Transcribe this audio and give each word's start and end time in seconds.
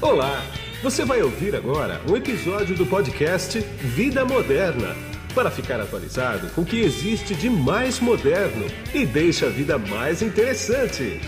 Olá! 0.00 0.44
Você 0.80 1.04
vai 1.04 1.20
ouvir 1.22 1.56
agora 1.56 2.00
um 2.08 2.16
episódio 2.16 2.76
do 2.76 2.86
podcast 2.86 3.58
Vida 3.58 4.24
Moderna 4.24 4.94
para 5.34 5.50
ficar 5.50 5.80
atualizado 5.80 6.48
com 6.54 6.60
o 6.60 6.64
que 6.64 6.78
existe 6.78 7.34
de 7.34 7.50
mais 7.50 7.98
moderno 7.98 8.64
e 8.94 9.04
deixa 9.04 9.46
a 9.46 9.50
vida 9.50 9.76
mais 9.76 10.22
interessante. 10.22 11.20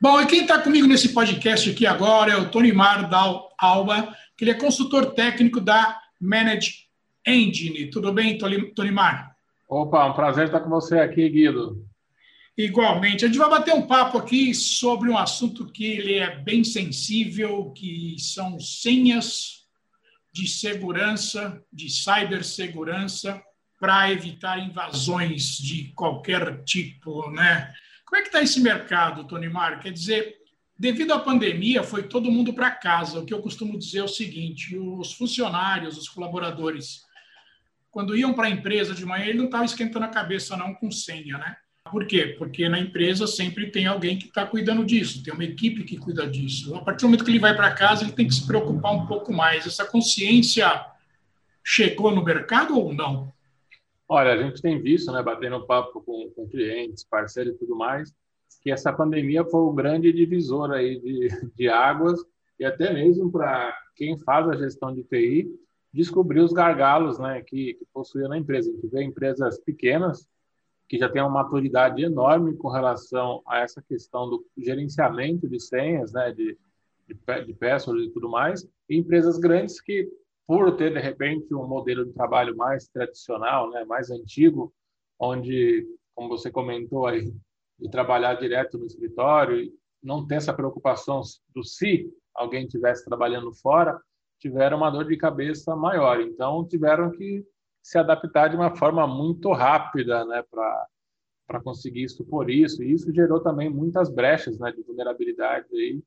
Bom, 0.00 0.22
e 0.22 0.26
quem 0.26 0.40
está 0.40 0.58
comigo 0.58 0.86
nesse 0.86 1.12
podcast 1.12 1.68
aqui 1.68 1.86
agora 1.86 2.32
é 2.32 2.36
o 2.38 2.50
Tony 2.50 2.72
Mar 2.72 3.10
Dal 3.10 3.50
Alba, 3.60 4.08
que 4.38 4.44
ele 4.44 4.52
é 4.52 4.54
consultor 4.54 5.12
técnico 5.12 5.60
da 5.60 6.00
Manage 6.18 6.86
Engine. 7.26 7.90
Tudo 7.90 8.10
bem, 8.10 8.38
Tony 8.38 8.90
Mar? 8.90 9.36
Opa, 9.68 10.06
um 10.06 10.14
prazer 10.14 10.46
estar 10.46 10.60
com 10.60 10.70
você 10.70 10.98
aqui, 10.98 11.28
Guido. 11.28 11.83
Igualmente. 12.56 13.24
A 13.24 13.28
gente 13.28 13.38
vai 13.38 13.50
bater 13.50 13.74
um 13.74 13.86
papo 13.86 14.18
aqui 14.18 14.54
sobre 14.54 15.10
um 15.10 15.18
assunto 15.18 15.66
que 15.66 15.84
ele 15.84 16.14
é 16.14 16.36
bem 16.36 16.62
sensível, 16.62 17.72
que 17.72 18.16
são 18.18 18.60
senhas 18.60 19.64
de 20.32 20.48
segurança, 20.48 21.60
de 21.72 21.88
cibersegurança, 21.90 23.42
para 23.78 24.10
evitar 24.10 24.58
invasões 24.58 25.58
de 25.58 25.92
qualquer 25.94 26.62
tipo, 26.64 27.28
né? 27.30 27.74
Como 28.04 28.18
é 28.18 28.22
que 28.22 28.28
está 28.28 28.42
esse 28.42 28.60
mercado, 28.60 29.24
Tony 29.24 29.48
Mar? 29.48 29.80
Quer 29.80 29.92
dizer, 29.92 30.36
devido 30.78 31.12
à 31.12 31.18
pandemia, 31.18 31.82
foi 31.82 32.04
todo 32.04 32.30
mundo 32.30 32.54
para 32.54 32.70
casa. 32.70 33.18
O 33.18 33.26
que 33.26 33.34
eu 33.34 33.42
costumo 33.42 33.78
dizer 33.78 33.98
é 33.98 34.04
o 34.04 34.08
seguinte: 34.08 34.76
os 34.78 35.12
funcionários, 35.12 35.98
os 35.98 36.08
colaboradores, 36.08 37.02
quando 37.90 38.16
iam 38.16 38.32
para 38.32 38.46
a 38.46 38.50
empresa 38.50 38.94
de 38.94 39.04
manhã, 39.04 39.26
ele 39.26 39.38
não 39.38 39.46
estava 39.46 39.64
esquentando 39.64 40.04
a 40.04 40.08
cabeça 40.08 40.56
não 40.56 40.72
com 40.72 40.90
senha, 40.90 41.36
né? 41.38 41.56
Por 41.90 42.06
quê? 42.06 42.34
Porque 42.38 42.68
na 42.68 42.78
empresa 42.78 43.26
sempre 43.26 43.70
tem 43.70 43.86
alguém 43.86 44.18
que 44.18 44.26
está 44.26 44.46
cuidando 44.46 44.84
disso, 44.84 45.22
tem 45.22 45.32
uma 45.32 45.44
equipe 45.44 45.84
que 45.84 45.98
cuida 45.98 46.26
disso. 46.26 46.74
A 46.74 46.80
partir 46.80 47.02
do 47.02 47.08
momento 47.08 47.24
que 47.24 47.30
ele 47.30 47.38
vai 47.38 47.54
para 47.54 47.74
casa, 47.74 48.04
ele 48.04 48.12
tem 48.12 48.26
que 48.26 48.34
se 48.34 48.46
preocupar 48.46 48.92
um 48.94 49.06
pouco 49.06 49.32
mais. 49.32 49.66
Essa 49.66 49.84
consciência 49.84 50.66
chegou 51.62 52.10
no 52.10 52.24
mercado 52.24 52.78
ou 52.78 52.92
não? 52.92 53.32
Olha, 54.08 54.32
a 54.32 54.42
gente 54.42 54.60
tem 54.60 54.80
visto, 54.80 55.12
né, 55.12 55.22
batendo 55.22 55.66
papo 55.66 56.00
com, 56.00 56.30
com 56.30 56.48
clientes, 56.48 57.04
parceiros 57.04 57.54
e 57.54 57.58
tudo 57.58 57.76
mais, 57.76 58.14
que 58.62 58.70
essa 58.70 58.92
pandemia 58.92 59.44
foi 59.44 59.60
o 59.60 59.72
grande 59.72 60.12
divisor 60.12 60.70
aí 60.70 60.98
de, 61.00 61.28
de 61.54 61.68
águas 61.68 62.20
e 62.58 62.64
até 62.64 62.92
mesmo 62.92 63.30
para 63.30 63.76
quem 63.94 64.18
faz 64.18 64.48
a 64.48 64.56
gestão 64.56 64.94
de 64.94 65.04
TI 65.04 65.48
descobrir 65.92 66.40
os 66.40 66.52
gargalos, 66.52 67.18
né, 67.18 67.42
que, 67.42 67.74
que 67.74 67.86
possuía 67.92 68.26
na 68.26 68.38
empresa. 68.38 68.70
A 68.70 68.74
gente 68.74 68.88
vê 68.88 69.02
empresas 69.02 69.58
pequenas 69.60 70.28
que 70.88 70.98
já 70.98 71.08
tem 71.08 71.22
uma 71.22 71.42
maturidade 71.42 72.02
enorme 72.02 72.56
com 72.56 72.68
relação 72.68 73.42
a 73.46 73.60
essa 73.60 73.82
questão 73.82 74.28
do 74.28 74.44
gerenciamento 74.58 75.48
de 75.48 75.60
senhas, 75.60 76.12
né, 76.12 76.32
de, 76.32 76.58
de, 77.08 77.14
de 77.14 78.04
e 78.04 78.10
tudo 78.10 78.28
mais, 78.28 78.66
e 78.88 78.96
empresas 78.96 79.38
grandes 79.38 79.80
que, 79.80 80.08
por 80.46 80.76
ter, 80.76 80.92
de 80.92 81.00
repente, 81.00 81.54
um 81.54 81.66
modelo 81.66 82.04
de 82.04 82.12
trabalho 82.12 82.56
mais 82.56 82.86
tradicional, 82.88 83.70
né, 83.70 83.84
mais 83.84 84.10
antigo, 84.10 84.72
onde, 85.18 85.86
como 86.14 86.28
você 86.28 86.50
comentou 86.50 87.06
aí, 87.06 87.32
de 87.78 87.90
trabalhar 87.90 88.34
direto 88.34 88.78
no 88.78 88.86
escritório 88.86 89.72
não 90.04 90.26
ter 90.26 90.36
essa 90.36 90.52
preocupação 90.52 91.22
do 91.54 91.64
se 91.64 92.12
alguém 92.34 92.66
estivesse 92.66 93.04
trabalhando 93.04 93.52
fora, 93.54 93.98
tiveram 94.38 94.76
uma 94.76 94.90
dor 94.90 95.06
de 95.06 95.16
cabeça 95.16 95.74
maior. 95.74 96.20
Então, 96.20 96.66
tiveram 96.68 97.10
que 97.10 97.42
se 97.84 97.98
adaptar 97.98 98.48
de 98.48 98.56
uma 98.56 98.74
forma 98.74 99.06
muito 99.06 99.52
rápida, 99.52 100.24
né, 100.24 100.42
para 100.50 101.60
conseguir 101.62 102.08
supor 102.08 102.48
isso. 102.48 102.82
E 102.82 102.90
isso 102.90 103.12
gerou 103.12 103.40
também 103.40 103.68
muitas 103.68 104.08
brechas, 104.08 104.58
né, 104.58 104.72
de 104.72 104.82
vulnerabilidade 104.82 105.66
aí, 105.70 106.02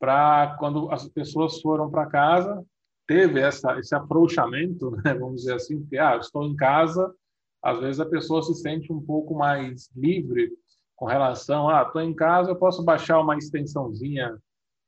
para 0.00 0.56
quando 0.58 0.90
as 0.90 1.08
pessoas 1.08 1.60
foram 1.60 1.88
para 1.88 2.06
casa, 2.06 2.66
teve 3.06 3.38
essa 3.38 3.78
esse 3.78 3.94
afrouxamento, 3.94 4.90
né, 5.04 5.14
vamos 5.14 5.42
dizer 5.42 5.54
assim, 5.54 5.78
porque 5.80 5.96
ah, 5.96 6.16
estou 6.16 6.42
em 6.42 6.56
casa, 6.56 7.14
às 7.62 7.78
vezes 7.78 8.00
a 8.00 8.06
pessoa 8.06 8.42
se 8.42 8.54
sente 8.56 8.92
um 8.92 9.00
pouco 9.00 9.32
mais 9.32 9.88
livre 9.94 10.50
com 10.96 11.06
relação 11.06 11.68
a, 11.68 11.82
ah, 11.82 11.82
estou 11.84 12.02
em 12.02 12.14
casa, 12.14 12.50
eu 12.50 12.56
posso 12.56 12.84
baixar 12.84 13.20
uma 13.20 13.38
extensãozinha 13.38 14.36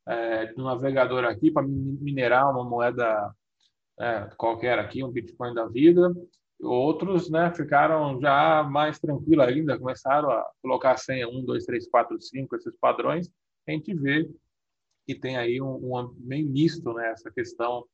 é, 0.09 0.53
do 0.53 0.65
navegador 0.65 1.25
aqui 1.25 1.53
para 1.53 1.63
minerar 1.63 2.51
uma 2.51 2.65
moeda 2.65 3.33
é, 3.99 4.29
qualquer 4.37 4.79
aqui, 4.79 5.03
um 5.03 5.11
Bitcoin 5.11 5.55
da 5.55 5.67
vida. 5.67 6.15
Outros 6.61 7.29
né, 7.31 7.53
ficaram 7.55 8.21
já 8.21 8.63
mais 8.63 8.99
tranquilos 8.99 9.47
ainda, 9.47 9.79
começaram 9.79 10.31
a 10.31 10.45
colocar 10.63 10.93
a 10.93 10.97
senha 10.97 11.29
1, 11.29 11.45
2, 11.45 11.67
3, 11.67 11.89
4, 11.89 12.21
5, 12.21 12.57
esses 12.57 12.77
padrões. 12.77 13.31
A 13.67 13.73
gente 13.73 13.95
vê 13.95 14.29
que 15.07 15.15
tem 15.15 15.37
aí 15.37 15.61
um, 15.61 15.75
um 15.75 16.15
meio 16.19 16.49
misto 16.49 16.93
né, 16.95 17.13
questão 17.35 17.85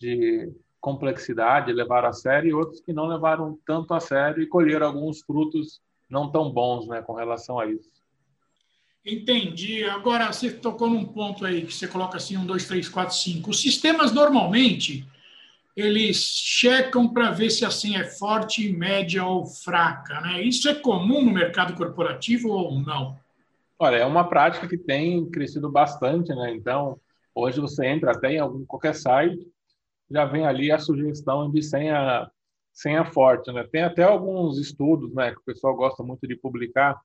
de 0.00 0.50
complexidade, 0.80 1.72
levar 1.72 2.04
a 2.04 2.12
sério, 2.12 2.50
e 2.50 2.54
outros 2.54 2.80
que 2.80 2.92
não 2.92 3.06
levaram 3.06 3.58
tanto 3.66 3.94
a 3.94 4.00
sério 4.00 4.42
e 4.42 4.46
colheram 4.46 4.86
alguns 4.86 5.22
frutos 5.22 5.80
não 6.10 6.30
tão 6.30 6.50
bons 6.50 6.86
né, 6.86 7.02
com 7.02 7.14
relação 7.14 7.58
a 7.58 7.66
isso. 7.66 7.90
Entendi. 9.04 9.84
Agora, 9.84 10.32
você 10.32 10.50
tocou 10.50 10.88
num 10.88 11.04
ponto 11.04 11.44
aí 11.44 11.66
que 11.66 11.74
você 11.74 11.86
coloca 11.86 12.16
assim, 12.16 12.36
um, 12.36 12.46
dois, 12.46 12.66
três, 12.66 12.88
quatro, 12.88 13.14
cinco. 13.14 13.50
Os 13.50 13.60
sistemas, 13.60 14.12
normalmente, 14.12 15.06
eles 15.76 16.16
checam 16.16 17.12
para 17.12 17.30
ver 17.30 17.50
se 17.50 17.64
a 17.64 17.70
senha 17.70 18.00
é 18.00 18.04
forte, 18.04 18.72
média 18.72 19.24
ou 19.24 19.44
fraca. 19.44 20.20
Né? 20.20 20.42
Isso 20.42 20.68
é 20.68 20.74
comum 20.74 21.24
no 21.24 21.32
mercado 21.32 21.74
corporativo 21.74 22.48
ou 22.48 22.80
não? 22.80 23.18
Olha, 23.78 23.96
é 23.96 24.04
uma 24.04 24.28
prática 24.28 24.68
que 24.68 24.78
tem 24.78 25.28
crescido 25.30 25.68
bastante, 25.68 26.32
né? 26.34 26.54
Então, 26.54 27.00
hoje 27.34 27.60
você 27.60 27.86
entra 27.86 28.12
até 28.12 28.32
em 28.32 28.38
algum, 28.38 28.64
qualquer 28.64 28.94
site, 28.94 29.46
já 30.08 30.24
vem 30.24 30.46
ali 30.46 30.70
a 30.70 30.78
sugestão 30.78 31.50
de 31.50 31.60
senha, 31.60 32.30
senha 32.72 33.04
forte, 33.04 33.52
né? 33.52 33.64
Tem 33.64 33.82
até 33.82 34.04
alguns 34.04 34.58
estudos, 34.58 35.12
né, 35.12 35.32
que 35.32 35.40
o 35.40 35.44
pessoal 35.44 35.74
gosta 35.74 36.04
muito 36.04 36.26
de 36.26 36.36
publicar, 36.36 37.00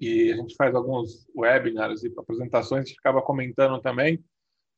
e 0.00 0.32
a 0.32 0.36
gente 0.36 0.56
faz 0.56 0.74
alguns 0.74 1.28
webinars 1.36 2.02
e 2.02 2.12
apresentações, 2.16 2.84
a 2.84 2.88
gente 2.88 2.98
acaba 2.98 3.20
comentando 3.20 3.78
também 3.82 4.24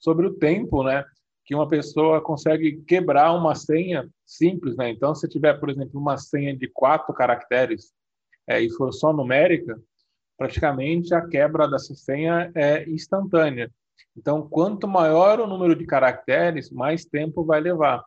sobre 0.01 0.27
o 0.27 0.35
tempo, 0.35 0.83
né? 0.83 1.05
Que 1.45 1.55
uma 1.55 1.69
pessoa 1.69 2.21
consegue 2.21 2.83
quebrar 2.87 3.33
uma 3.33 3.55
senha 3.55 4.09
simples, 4.25 4.77
né? 4.77 4.91
Então, 4.91 5.15
se 5.15 5.29
tiver, 5.29 5.55
por 5.55 5.71
exemplo, 5.71 6.01
uma 6.01 6.17
senha 6.17 6.57
de 6.57 6.69
quatro 6.69 7.13
caracteres 7.13 7.93
é, 8.47 8.61
e 8.61 8.71
for 8.71 8.93
só 8.93 9.13
numérica, 9.13 9.81
praticamente 10.39 11.15
a 11.15 11.27
quebra 11.27 11.69
dessa 11.69 11.95
senha 11.95 12.51
é 12.55 12.89
instantânea. 12.89 13.71
Então, 14.17 14.47
quanto 14.49 14.87
maior 14.87 15.41
o 15.41 15.47
número 15.47 15.75
de 15.75 15.87
caracteres, 15.87 16.71
mais 16.71 17.05
tempo 17.05 17.45
vai 17.45 17.61
levar. 17.61 18.03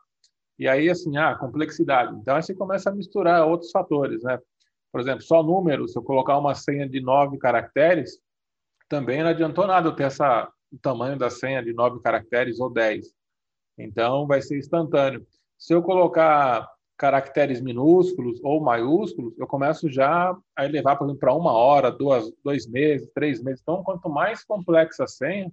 E 0.58 0.68
aí, 0.68 0.90
assim, 0.90 1.18
a 1.18 1.32
ah, 1.32 1.36
complexidade. 1.36 2.16
Então, 2.16 2.36
aí 2.36 2.44
você 2.44 2.54
começa 2.54 2.90
a 2.90 2.94
misturar 2.94 3.46
outros 3.46 3.72
fatores, 3.72 4.24
né? 4.24 4.40
Por 4.92 5.02
exemplo, 5.02 5.22
só 5.22 5.44
números, 5.44 5.92
se 5.92 6.00
eu 6.00 6.04
colocar 6.04 6.38
uma 6.38 6.56
senha 6.56 6.88
de 6.88 7.02
nove 7.02 7.38
caracteres, 7.38 8.18
também 8.88 9.22
não 9.22 9.30
adiantou 9.30 9.68
nada 9.68 9.90
eu 9.90 9.96
ter 9.96 10.04
essa, 10.04 10.50
o 10.72 10.78
tamanho 10.78 11.18
da 11.18 11.30
senha 11.30 11.62
de 11.62 11.74
nove 11.74 12.00
caracteres 12.02 12.60
ou 12.60 12.70
dez. 12.70 13.14
Então, 13.78 14.26
vai 14.26 14.42
ser 14.42 14.58
instantâneo. 14.58 15.26
Se 15.58 15.74
eu 15.74 15.82
colocar 15.82 16.70
caracteres 16.98 17.62
minúsculos 17.62 18.40
ou 18.44 18.62
maiúsculos, 18.62 19.38
eu 19.38 19.46
começo 19.46 19.90
já 19.90 20.36
a 20.56 20.66
elevar, 20.66 20.98
por 20.98 21.06
exemplo, 21.06 21.20
para 21.20 21.34
uma 21.34 21.52
hora, 21.52 21.92
duas, 21.92 22.32
dois 22.44 22.68
meses, 22.68 23.10
três 23.14 23.44
meses. 23.44 23.62
Então, 23.62 23.84
quanto 23.84 24.10
mais 24.10 24.44
complexa 24.44 25.04
a 25.04 25.08
senha, 25.08 25.52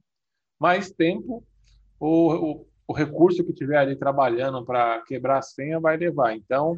mais 0.58 0.92
tempo 0.92 1.42
o, 1.98 2.34
o, 2.34 2.66
o 2.86 2.92
recurso 2.92 3.44
que 3.44 3.52
tiver 3.52 3.78
ali 3.78 3.96
trabalhando 3.96 4.64
para 4.64 5.00
quebrar 5.02 5.38
a 5.38 5.42
senha 5.42 5.80
vai 5.80 5.96
levar. 5.96 6.34
Então, 6.36 6.76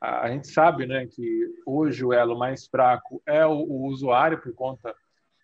a, 0.00 0.26
a, 0.26 0.30
gente 0.30 0.48
sabe 0.48 0.86
né, 0.86 1.06
que 1.06 1.48
hoje 1.64 2.04
o 2.04 2.12
elo 2.12 2.38
mais 2.38 2.66
fraco 2.66 3.22
é 3.26 3.46
o, 3.46 3.52
o 3.52 3.86
usuário, 3.86 4.40
por 4.40 4.52
conta 4.54 4.94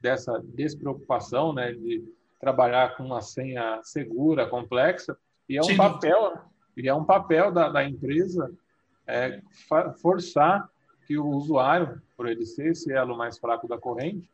dessa 0.02 0.42
despreocupação 0.44 1.52
né, 1.52 1.72
de 1.72 2.04
trabalhar 2.40 2.96
com 2.96 3.04
uma 3.04 3.20
senha 3.20 3.80
segura, 3.82 4.46
complexa, 4.46 5.16
e 5.48 5.56
é 5.56 5.60
um 5.60 5.64
Sim. 5.64 5.76
papel, 5.76 6.38
e 6.76 6.88
é 6.88 6.94
um 6.94 7.04
papel 7.04 7.50
da, 7.50 7.68
da 7.68 7.84
empresa 7.84 8.52
é, 9.06 9.40
forçar 10.00 10.68
que 11.06 11.16
o 11.16 11.26
usuário, 11.26 12.00
por 12.16 12.28
ele 12.28 12.44
ser 12.44 12.72
esse 12.72 12.92
elo 12.92 13.16
mais 13.16 13.38
fraco 13.38 13.66
da 13.66 13.78
corrente, 13.78 14.28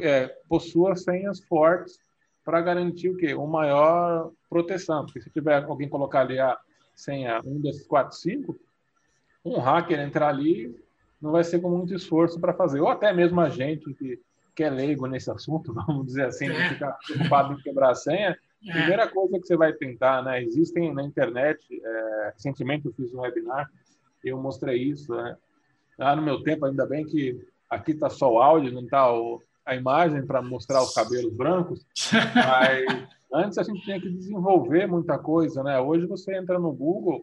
é, 0.00 0.28
possua 0.48 0.96
senhas 0.96 1.40
fortes 1.40 2.00
para 2.44 2.62
garantir 2.62 3.10
o 3.10 3.16
quê? 3.16 3.34
Uma 3.34 3.46
maior 3.46 4.30
proteção. 4.48 5.04
Porque 5.04 5.20
se 5.20 5.28
tiver 5.28 5.62
alguém 5.64 5.88
colocar 5.88 6.20
ali 6.20 6.38
a 6.38 6.58
senha 6.94 7.42
1, 7.44 7.60
2, 7.60 7.86
4, 7.86 8.16
5, 8.16 8.58
um 9.44 9.58
hacker 9.58 10.00
entrar 10.00 10.28
ali 10.28 10.74
não 11.20 11.32
vai 11.32 11.44
ser 11.44 11.60
com 11.60 11.68
muito 11.68 11.94
esforço 11.94 12.40
para 12.40 12.54
fazer. 12.54 12.80
Ou 12.80 12.88
até 12.88 13.12
mesmo 13.12 13.40
a 13.40 13.50
gente 13.50 13.92
que, 13.94 14.20
que 14.54 14.64
é 14.64 14.70
leigo 14.70 15.06
nesse 15.06 15.30
assunto, 15.30 15.72
vamos 15.86 16.06
dizer 16.06 16.26
assim, 16.26 16.48
é. 16.48 16.68
ficar 16.70 16.92
preocupado 17.06 17.52
em 17.52 17.62
quebrar 17.62 17.90
a 17.90 17.94
senha, 17.94 18.38
é. 18.66 18.72
Primeira 18.72 19.08
coisa 19.08 19.38
que 19.38 19.46
você 19.46 19.56
vai 19.56 19.72
tentar, 19.72 20.22
né? 20.22 20.42
Existem 20.42 20.92
na 20.92 21.02
internet, 21.02 21.64
é, 21.70 22.32
recentemente 22.34 22.86
eu 22.86 22.92
fiz 22.92 23.14
um 23.14 23.20
webinar, 23.20 23.70
eu 24.24 24.40
mostrei 24.40 24.82
isso, 24.82 25.14
né? 25.14 25.36
Lá 25.98 26.14
no 26.16 26.22
meu 26.22 26.42
tempo, 26.42 26.66
ainda 26.66 26.86
bem 26.86 27.04
que 27.04 27.40
aqui 27.70 27.92
está 27.92 28.08
só 28.08 28.32
o 28.32 28.40
áudio, 28.40 28.72
não 28.72 28.82
está 28.82 29.06
a 29.66 29.74
imagem 29.76 30.24
para 30.26 30.42
mostrar 30.42 30.82
os 30.82 30.94
cabelos 30.94 31.32
brancos, 31.32 31.86
mas 32.34 33.06
antes 33.32 33.58
a 33.58 33.62
gente 33.62 33.82
tinha 33.82 34.00
que 34.00 34.08
desenvolver 34.08 34.86
muita 34.86 35.18
coisa, 35.18 35.62
né? 35.62 35.78
Hoje 35.78 36.06
você 36.06 36.36
entra 36.36 36.58
no 36.58 36.72
Google, 36.72 37.20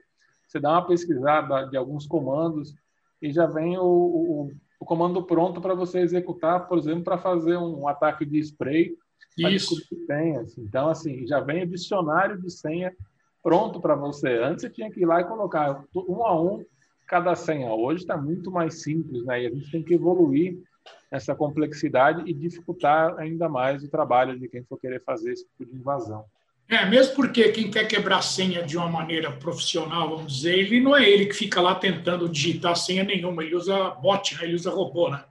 você 0.47 0.59
dá 0.59 0.71
uma 0.71 0.87
pesquisada 0.87 1.67
de 1.67 1.75
alguns 1.75 2.05
comandos 2.05 2.73
e 3.21 3.31
já 3.31 3.45
vem 3.45 3.77
o, 3.77 3.83
o, 3.83 4.51
o 4.79 4.85
comando 4.85 5.23
pronto 5.23 5.59
para 5.59 5.73
você 5.73 5.99
executar, 5.99 6.67
por 6.67 6.77
exemplo, 6.77 7.03
para 7.03 7.17
fazer 7.17 7.57
um 7.57 7.87
ataque 7.87 8.25
de 8.25 8.39
spray 8.39 8.95
isso. 9.37 9.75
senhas. 10.05 10.57
Então, 10.57 10.89
assim, 10.89 11.25
já 11.27 11.39
vem 11.39 11.63
o 11.63 11.67
dicionário 11.67 12.41
de 12.41 12.49
senha 12.49 12.93
pronto 13.43 13.79
para 13.79 13.95
você. 13.95 14.39
Antes 14.39 14.61
você 14.63 14.69
tinha 14.69 14.89
que 14.89 15.01
ir 15.01 15.05
lá 15.05 15.21
e 15.21 15.25
colocar 15.25 15.83
um 15.95 16.25
a 16.25 16.41
um 16.41 16.65
cada 17.07 17.35
senha. 17.35 17.71
Hoje 17.71 18.01
está 18.01 18.17
muito 18.17 18.49
mais 18.49 18.81
simples, 18.81 19.23
né? 19.25 19.43
E 19.43 19.47
a 19.47 19.49
gente 19.49 19.69
tem 19.71 19.83
que 19.83 19.93
evoluir 19.93 20.57
essa 21.11 21.35
complexidade 21.35 22.23
e 22.25 22.33
dificultar 22.33 23.17
ainda 23.17 23.47
mais 23.47 23.83
o 23.83 23.89
trabalho 23.89 24.39
de 24.39 24.47
quem 24.47 24.63
for 24.63 24.79
querer 24.79 25.03
fazer 25.03 25.31
esse 25.31 25.45
tipo 25.45 25.65
de 25.65 25.77
invasão. 25.77 26.25
É, 26.67 26.83
mesmo 26.87 27.13
porque 27.15 27.49
quem 27.49 27.69
quer 27.69 27.87
quebrar 27.87 28.23
senha 28.23 28.63
de 28.63 28.75
uma 28.75 28.89
maneira 28.89 29.31
profissional, 29.31 30.09
vamos 30.09 30.37
dizer, 30.37 30.57
ele 30.57 30.81
não 30.81 30.97
é 30.97 31.07
ele 31.07 31.27
que 31.27 31.35
fica 31.35 31.61
lá 31.61 31.75
tentando 31.75 32.27
digitar 32.27 32.75
senha 32.75 33.03
nenhuma, 33.03 33.43
ele 33.43 33.55
usa 33.55 33.91
bot, 33.91 34.35
né? 34.35 34.45
ele 34.45 34.55
usa 34.55 34.71
robô, 34.71 35.09
né? 35.09 35.23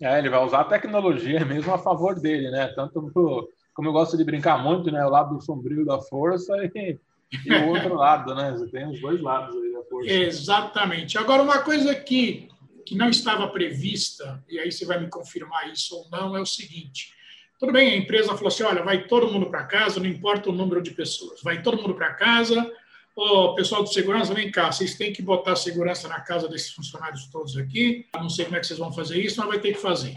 É, 0.00 0.18
ele 0.18 0.28
vai 0.28 0.44
usar 0.44 0.60
a 0.60 0.64
tecnologia 0.64 1.42
mesmo 1.46 1.72
a 1.72 1.78
favor 1.78 2.18
dele, 2.18 2.50
né? 2.50 2.68
Tanto 2.68 3.10
pro, 3.12 3.48
como 3.74 3.88
eu 3.88 3.92
gosto 3.92 4.16
de 4.16 4.24
brincar 4.24 4.62
muito, 4.62 4.90
né? 4.90 5.04
O 5.04 5.10
lado 5.10 5.40
sombrio 5.40 5.84
da 5.84 6.00
força 6.00 6.52
e, 6.74 6.98
e 7.44 7.52
o 7.52 7.68
outro 7.68 7.94
lado, 7.96 8.34
né? 8.34 8.52
Você 8.52 8.68
tem 8.68 8.88
os 8.88 9.00
dois 9.00 9.20
lados 9.20 9.54
aí 9.56 9.72
da 9.72 9.82
força. 9.84 10.10
Exatamente. 10.10 11.18
Agora, 11.18 11.42
uma 11.42 11.60
coisa 11.60 11.94
que, 11.94 12.48
que 12.86 12.94
não 12.94 13.08
estava 13.08 13.48
prevista, 13.48 14.42
e 14.48 14.58
aí 14.58 14.70
você 14.70 14.84
vai 14.84 15.00
me 15.00 15.08
confirmar 15.08 15.70
isso 15.72 15.96
ou 15.96 16.08
não, 16.10 16.36
é 16.36 16.40
o 16.40 16.46
seguinte. 16.46 17.12
Tudo 17.58 17.72
bem, 17.72 17.90
a 17.90 17.96
empresa 17.96 18.34
falou 18.34 18.48
assim: 18.48 18.62
olha, 18.62 18.84
vai 18.84 19.06
todo 19.06 19.32
mundo 19.32 19.50
para 19.50 19.64
casa, 19.64 19.98
não 19.98 20.06
importa 20.06 20.48
o 20.48 20.52
número 20.52 20.80
de 20.80 20.92
pessoas, 20.92 21.42
vai 21.42 21.60
todo 21.60 21.82
mundo 21.82 21.94
para 21.94 22.14
casa, 22.14 22.70
Ô, 23.20 23.52
pessoal 23.56 23.82
de 23.82 23.92
segurança, 23.92 24.32
vem 24.32 24.48
cá, 24.48 24.70
vocês 24.70 24.94
têm 24.94 25.12
que 25.12 25.20
botar 25.20 25.56
segurança 25.56 26.06
na 26.06 26.20
casa 26.20 26.46
desses 26.48 26.70
funcionários 26.70 27.26
todos 27.26 27.56
aqui. 27.56 28.06
Não 28.14 28.30
sei 28.30 28.44
como 28.44 28.56
é 28.56 28.60
que 28.60 28.66
vocês 28.68 28.78
vão 28.78 28.92
fazer 28.92 29.20
isso, 29.20 29.40
mas 29.40 29.48
vai 29.48 29.58
ter 29.58 29.72
que 29.72 29.80
fazer. 29.80 30.14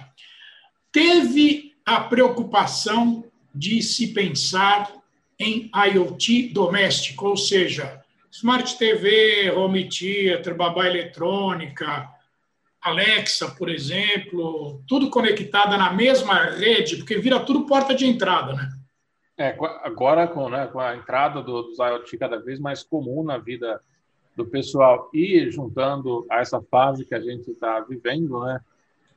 Teve 0.91 1.73
a 1.83 2.01
preocupação 2.01 3.25
de 3.55 3.81
se 3.81 4.13
pensar 4.13 4.93
em 5.39 5.71
IoT 5.73 6.49
doméstico, 6.49 7.29
ou 7.29 7.35
seja, 7.35 8.03
Smart 8.31 8.77
TV, 8.77 9.49
Home 9.49 9.89
Theater, 9.89 10.55
babá 10.55 10.85
eletrônica, 10.85 12.07
Alexa, 12.79 13.49
por 13.49 13.67
exemplo, 13.67 14.83
tudo 14.87 15.09
conectada 15.09 15.75
na 15.75 15.91
mesma 15.91 16.51
rede, 16.51 16.97
porque 16.97 17.17
vira 17.17 17.39
tudo 17.39 17.65
porta 17.65 17.95
de 17.95 18.05
entrada, 18.05 18.53
né? 18.53 18.69
É, 19.41 19.57
agora 19.83 20.27
com, 20.27 20.49
né, 20.49 20.67
com 20.67 20.79
a 20.79 20.95
entrada 20.95 21.41
do, 21.41 21.63
dos 21.63 21.79
IoT 21.79 22.15
cada 22.15 22.37
vez 22.37 22.59
mais 22.59 22.83
comum 22.83 23.23
na 23.23 23.39
vida 23.39 23.81
do 24.35 24.45
pessoal 24.45 25.09
e 25.11 25.49
juntando 25.49 26.27
a 26.29 26.41
essa 26.41 26.61
fase 26.61 27.03
que 27.03 27.15
a 27.15 27.19
gente 27.19 27.49
está 27.49 27.79
vivendo, 27.79 28.39
né, 28.45 28.61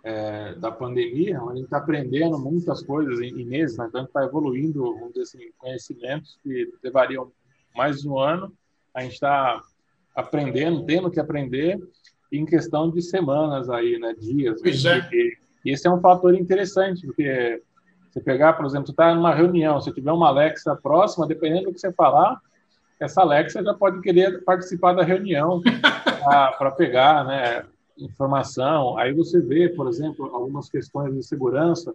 é, 0.03 0.55
da 0.55 0.73
pandemia, 0.73 1.39
a 1.39 1.55
gente 1.55 1.65
está 1.65 1.77
aprendendo 1.77 2.39
muitas 2.39 2.83
coisas 2.83 3.21
em, 3.21 3.39
em 3.39 3.45
meses, 3.45 3.77
né, 3.77 3.85
então 3.87 4.05
está 4.05 4.25
evoluindo, 4.25 4.95
dizer 5.09 5.23
assim, 5.23 5.51
conhecimentos 5.59 6.39
que 6.43 6.73
levariam 6.83 7.31
mais 7.77 8.01
de 8.01 8.09
um 8.09 8.19
ano, 8.19 8.51
a 8.95 9.03
gente 9.03 9.13
está 9.13 9.61
aprendendo, 10.15 10.87
tendo 10.87 11.11
que 11.11 11.21
aprender 11.21 11.79
em 12.33 12.47
questão 12.47 12.91
de 12.91 13.03
semanas 13.03 13.69
aí, 13.69 13.99
né, 13.99 14.15
dias. 14.19 14.63
Pois 14.63 14.87
é. 14.87 15.07
E, 15.13 15.37
e 15.67 15.71
esse 15.73 15.87
é 15.87 15.91
um 15.91 16.01
fator 16.01 16.35
interessante, 16.35 17.05
porque 17.05 17.61
você 18.15 18.21
pegar, 18.21 18.53
por 18.53 18.65
exemplo, 18.65 18.87
você 18.87 18.93
está 18.93 19.13
numa 19.13 19.35
reunião, 19.35 19.81
se 19.81 19.93
tiver 19.93 20.13
uma 20.13 20.29
Alexa 20.29 20.77
próxima, 20.77 21.27
dependendo 21.27 21.65
do 21.65 21.73
que 21.73 21.81
você 21.81 21.93
falar, 21.93 22.41
essa 23.01 23.23
Alexa 23.23 23.61
já 23.61 23.75
pode 23.75 24.01
querer 24.01 24.45
participar 24.45 24.93
da 24.93 25.03
reunião 25.03 25.61
para 26.23 26.71
pegar 26.79 27.25
né, 27.25 27.65
informação. 27.99 28.97
Aí 28.97 29.13
você 29.13 29.41
vê, 29.41 29.69
por 29.69 29.89
exemplo, 29.89 30.27
algumas 30.33 30.69
questões 30.69 31.13
de 31.13 31.25
segurança. 31.25 31.93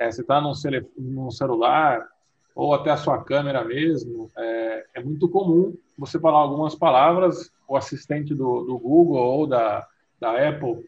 É, 0.00 0.10
você 0.10 0.22
está 0.22 0.40
num, 0.40 0.52
num, 0.98 1.30
celular 1.30 2.08
ou 2.56 2.74
até 2.74 2.90
a 2.90 2.96
sua 2.96 3.22
câmera 3.22 3.64
mesmo. 3.64 4.28
É, 4.36 4.86
é, 4.94 5.04
muito 5.04 5.28
comum 5.28 5.76
você 5.96 6.18
falar 6.18 6.38
algumas 6.38 6.74
palavras, 6.74 7.52
o 7.68 7.76
assistente 7.76 8.34
do, 8.34 8.64
do 8.64 8.78
Google 8.78 9.16
ou 9.16 9.46
da, 9.46 9.86
da 10.20 10.48
Apple 10.48 10.84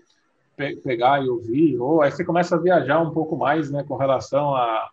pe 0.57 0.77
pegar 0.77 1.25
e 1.25 1.29
ouvir, 1.29 1.79
ou 1.79 2.03
aí 2.03 2.11
você 2.11 2.25
começa 2.25 2.57
a 2.57 2.61
viajar 2.61 3.01
um 3.01 3.11
pouco 3.11 3.37
mais, 3.37 3.71
né, 3.71 3.85
com 3.87 3.97
relação 3.97 4.55
a, 4.55 4.91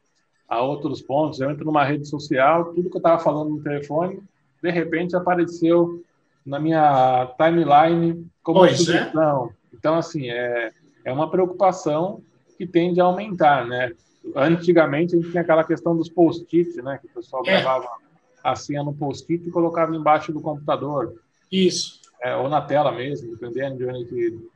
a 0.47 0.61
outros 0.61 1.01
pontos. 1.01 1.39
Eu 1.39 1.49
entro 1.49 1.65
numa 1.65 1.83
rede 1.83 2.07
social, 2.07 2.73
tudo 2.73 2.89
que 2.89 2.95
eu 2.95 2.99
estava 2.99 3.21
falando 3.21 3.51
no 3.51 3.63
telefone, 3.63 4.21
de 4.61 4.69
repente 4.69 5.15
apareceu 5.15 6.03
na 6.45 6.59
minha 6.59 7.33
timeline 7.37 8.25
como 8.43 8.59
pois 8.59 8.73
é. 8.73 8.75
sugestão. 8.77 9.47
É. 9.47 9.75
Então, 9.75 9.95
assim, 9.95 10.29
é, 10.29 10.71
é 11.05 11.11
uma 11.11 11.29
preocupação 11.29 12.21
que 12.57 12.67
tende 12.67 12.99
a 13.01 13.05
aumentar, 13.05 13.65
né? 13.65 13.91
Antigamente 14.35 15.15
a 15.15 15.17
gente 15.17 15.31
tinha 15.31 15.41
aquela 15.41 15.63
questão 15.63 15.95
dos 15.95 16.09
post-its, 16.09 16.75
né? 16.83 16.99
Que 16.99 17.07
o 17.07 17.09
pessoal 17.09 17.43
é. 17.45 17.51
gravava 17.51 17.89
a 18.43 18.55
senha 18.55 18.83
no 18.83 18.93
post-it 18.93 19.47
e 19.47 19.51
colocava 19.51 19.95
embaixo 19.95 20.31
do 20.31 20.41
computador. 20.41 21.15
Isso. 21.51 21.99
É, 22.21 22.35
ou 22.35 22.47
na 22.47 22.61
tela 22.61 22.91
mesmo, 22.91 23.31
dependendo 23.31 23.77
de 23.77 23.85
onde 23.85 24.05
que 24.05 24.50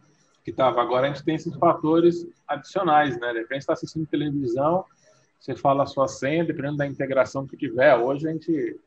estava. 0.51 0.81
Agora 0.81 1.07
a 1.07 1.13
gente 1.13 1.23
tem 1.23 1.35
esses 1.35 1.55
fatores 1.55 2.27
adicionais, 2.47 3.19
né? 3.19 3.33
De 3.33 3.39
repente 3.39 3.61
está 3.61 3.73
assistindo 3.73 4.05
televisão, 4.05 4.85
você 5.39 5.55
fala 5.55 5.83
a 5.83 5.87
sua 5.87 6.07
senha, 6.07 6.43
dependendo 6.43 6.77
da 6.77 6.87
integração 6.87 7.45
que 7.45 7.57
tiver. 7.57 7.95
Hoje 7.97 8.27
a 8.27 8.31
gente 8.31 8.79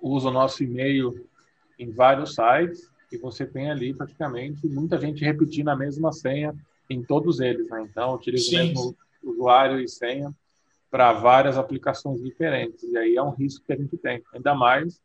usa 0.00 0.28
o 0.28 0.32
nosso 0.32 0.62
e-mail 0.62 1.26
em 1.78 1.90
vários 1.90 2.34
sites 2.34 2.90
e 3.10 3.18
você 3.18 3.46
tem 3.46 3.70
ali 3.70 3.94
praticamente 3.94 4.66
muita 4.66 4.98
gente 4.98 5.24
repetindo 5.24 5.68
a 5.68 5.76
mesma 5.76 6.12
senha 6.12 6.54
em 6.88 7.02
todos 7.02 7.40
eles, 7.40 7.68
né? 7.68 7.86
Então 7.90 8.14
utiliza 8.14 8.44
Sim. 8.44 8.56
o 8.56 8.58
mesmo 8.58 8.96
usuário 9.22 9.80
e 9.80 9.88
senha 9.88 10.32
para 10.90 11.12
várias 11.12 11.58
aplicações 11.58 12.22
diferentes. 12.22 12.82
E 12.84 12.96
aí 12.96 13.16
é 13.16 13.22
um 13.22 13.30
risco 13.30 13.64
que 13.64 13.72
a 13.72 13.76
gente 13.76 13.96
tem, 13.96 14.22
ainda 14.32 14.54
mais 14.54 15.00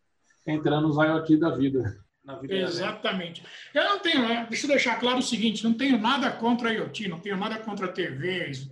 entrando 0.46 0.88
nos 0.88 0.98
IoT 0.98 1.38
da 1.38 1.56
vida 1.56 1.98
na 2.30 2.40
vida 2.40 2.54
Exatamente. 2.54 3.44
Eu 3.74 3.84
não 3.84 4.00
tenho, 4.00 4.28
né? 4.28 4.46
deixa 4.48 4.66
eu 4.66 4.70
deixar 4.70 5.00
claro 5.00 5.18
o 5.18 5.24
seguinte: 5.24 5.64
não 5.64 5.74
tenho 5.74 5.98
nada 5.98 6.32
contra 6.32 6.70
a 6.70 6.72
IoT, 6.72 7.08
não 7.08 7.20
tenho 7.20 7.36
nada 7.36 7.58
contra 7.58 7.88
TVs 7.88 8.70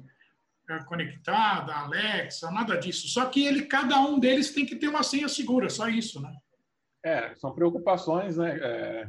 é, 0.70 0.80
conectada, 0.84 1.74
Alexa, 1.74 2.52
nada 2.52 2.78
disso. 2.78 3.08
Só 3.08 3.26
que 3.26 3.46
ele, 3.46 3.66
cada 3.66 4.00
um 4.02 4.20
deles 4.20 4.52
tem 4.52 4.66
que 4.66 4.76
ter 4.76 4.88
uma 4.88 5.02
senha 5.02 5.28
segura, 5.28 5.70
só 5.70 5.88
isso, 5.88 6.22
né? 6.22 6.32
É, 7.04 7.36
são 7.36 7.54
preocupações, 7.54 8.38
né? 8.38 8.60
É, 8.62 9.08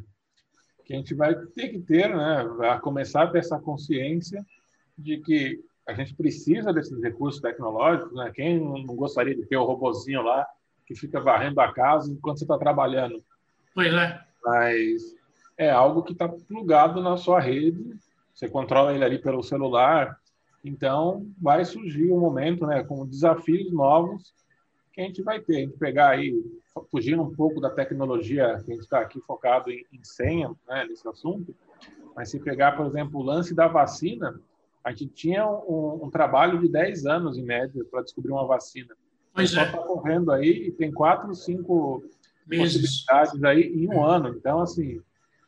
que 0.85 0.95
a 0.95 0.97
gente 0.97 1.15
vai 1.15 1.35
ter 1.35 1.69
que 1.69 1.81
ter, 1.81 2.09
né? 2.09 2.71
A 2.71 2.79
começar 2.79 3.25
a 3.25 3.27
ter 3.27 3.41
essa 3.41 3.59
consciência 3.59 4.45
de 4.97 5.19
que 5.19 5.61
a 5.87 5.93
gente 5.93 6.15
precisa 6.15 6.73
desses 6.73 7.03
recursos 7.03 7.41
tecnológicos, 7.41 8.15
né? 8.15 8.31
Quem 8.35 8.59
não 8.59 8.97
gostaria 8.97 9.35
de 9.35 9.45
ter 9.47 9.57
o 9.57 9.65
robozinho 9.65 10.23
lá 10.23 10.47
que 10.87 10.95
fica 10.95 11.21
varrendo 11.21 11.61
a 11.61 11.71
casa 11.73 12.11
enquanto 12.11 12.39
você 12.39 12.45
está 12.45 12.57
trabalhando? 12.57 13.23
Pois 13.75 13.93
é 13.93 14.28
mas 14.45 15.15
é 15.57 15.71
algo 15.71 16.03
que 16.03 16.13
está 16.13 16.29
plugado 16.29 17.03
na 17.03 17.17
sua 17.17 17.41
rede, 17.41 17.97
você 18.35 18.49
controla 18.49 18.95
ele 18.95 19.05
ali 19.05 19.19
pelo 19.19 19.43
celular, 19.43 20.17
então 20.65 21.27
vai 21.41 21.65
surgir 21.65 22.13
um 22.13 22.21
momento, 22.21 22.67
né, 22.67 22.85
com 22.85 23.07
desafios 23.07 23.73
novos 23.73 24.33
que 24.93 25.01
a 25.01 25.05
gente 25.05 25.23
vai 25.23 25.41
ter. 25.41 25.57
A 25.57 25.61
gente 25.61 25.77
pegar 25.77 26.11
aí, 26.11 26.35
fugindo 26.91 27.23
um 27.23 27.35
pouco 27.35 27.61
da 27.61 27.71
tecnologia, 27.71 28.61
que 28.65 28.73
a 28.73 28.75
gente 28.75 28.85
está 28.85 29.01
aqui 29.01 29.21
focado 29.21 29.71
em, 29.71 29.85
em 29.93 30.03
senha, 30.03 30.51
né, 30.69 30.87
nesse 30.89 31.07
assunto, 31.09 31.55
mas 32.15 32.31
se 32.31 32.39
pegar, 32.41 32.77
por 32.77 32.87
exemplo, 32.87 33.21
o 33.21 33.23
lance 33.23 33.55
da 33.55 33.69
vacina, 33.69 34.41
a 34.85 34.91
gente 34.91 35.09
tinha 35.09 35.47
um, 35.47 36.05
um 36.05 36.11
trabalho 36.11 36.59
de 36.61 36.69
10 36.69 37.07
anos, 37.07 37.37
em 37.37 37.43
média, 37.43 37.85
para 37.91 38.03
descobrir 38.03 38.33
uma 38.33 38.47
vacina. 38.47 38.95
Pois 39.35 39.55
é. 39.57 39.63
está 39.63 39.79
correndo 39.79 40.33
aí 40.33 40.67
e 40.69 40.73
tem 40.73 40.91
quatro, 40.91 41.33
cinco 41.35 42.03
possibilidades 42.49 43.45
aí 43.45 43.63
em 43.63 43.89
um 43.89 44.03
ano. 44.03 44.29
Então, 44.31 44.61
assim, 44.61 45.01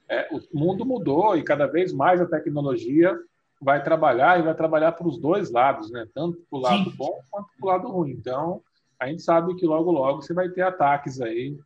é, 0.08 0.28
o 0.32 0.58
mundo 0.58 0.84
mudou 0.84 1.36
e 1.36 1.42
cada 1.42 1.66
vez 1.66 1.92
mais 1.92 2.20
a 2.20 2.26
tecnologia 2.26 3.16
vai 3.60 3.82
trabalhar 3.82 4.38
e 4.38 4.42
vai 4.42 4.54
trabalhar 4.54 4.92
para 4.92 5.06
os 5.06 5.18
dois 5.18 5.50
lados, 5.50 5.90
né? 5.90 6.06
Tanto 6.14 6.38
para 6.48 6.58
o 6.58 6.62
lado 6.62 6.90
Sim. 6.90 6.96
bom 6.96 7.20
quanto 7.30 7.48
para 7.58 7.66
o 7.66 7.68
lado 7.68 7.88
ruim. 7.88 8.12
Então, 8.12 8.62
a 8.98 9.06
gente 9.06 9.22
sabe 9.22 9.54
que 9.54 9.66
logo, 9.66 9.90
logo 9.90 10.22
você 10.22 10.34
vai 10.34 10.48
ter 10.48 10.62
ataques 10.62 11.20
aí 11.20 11.58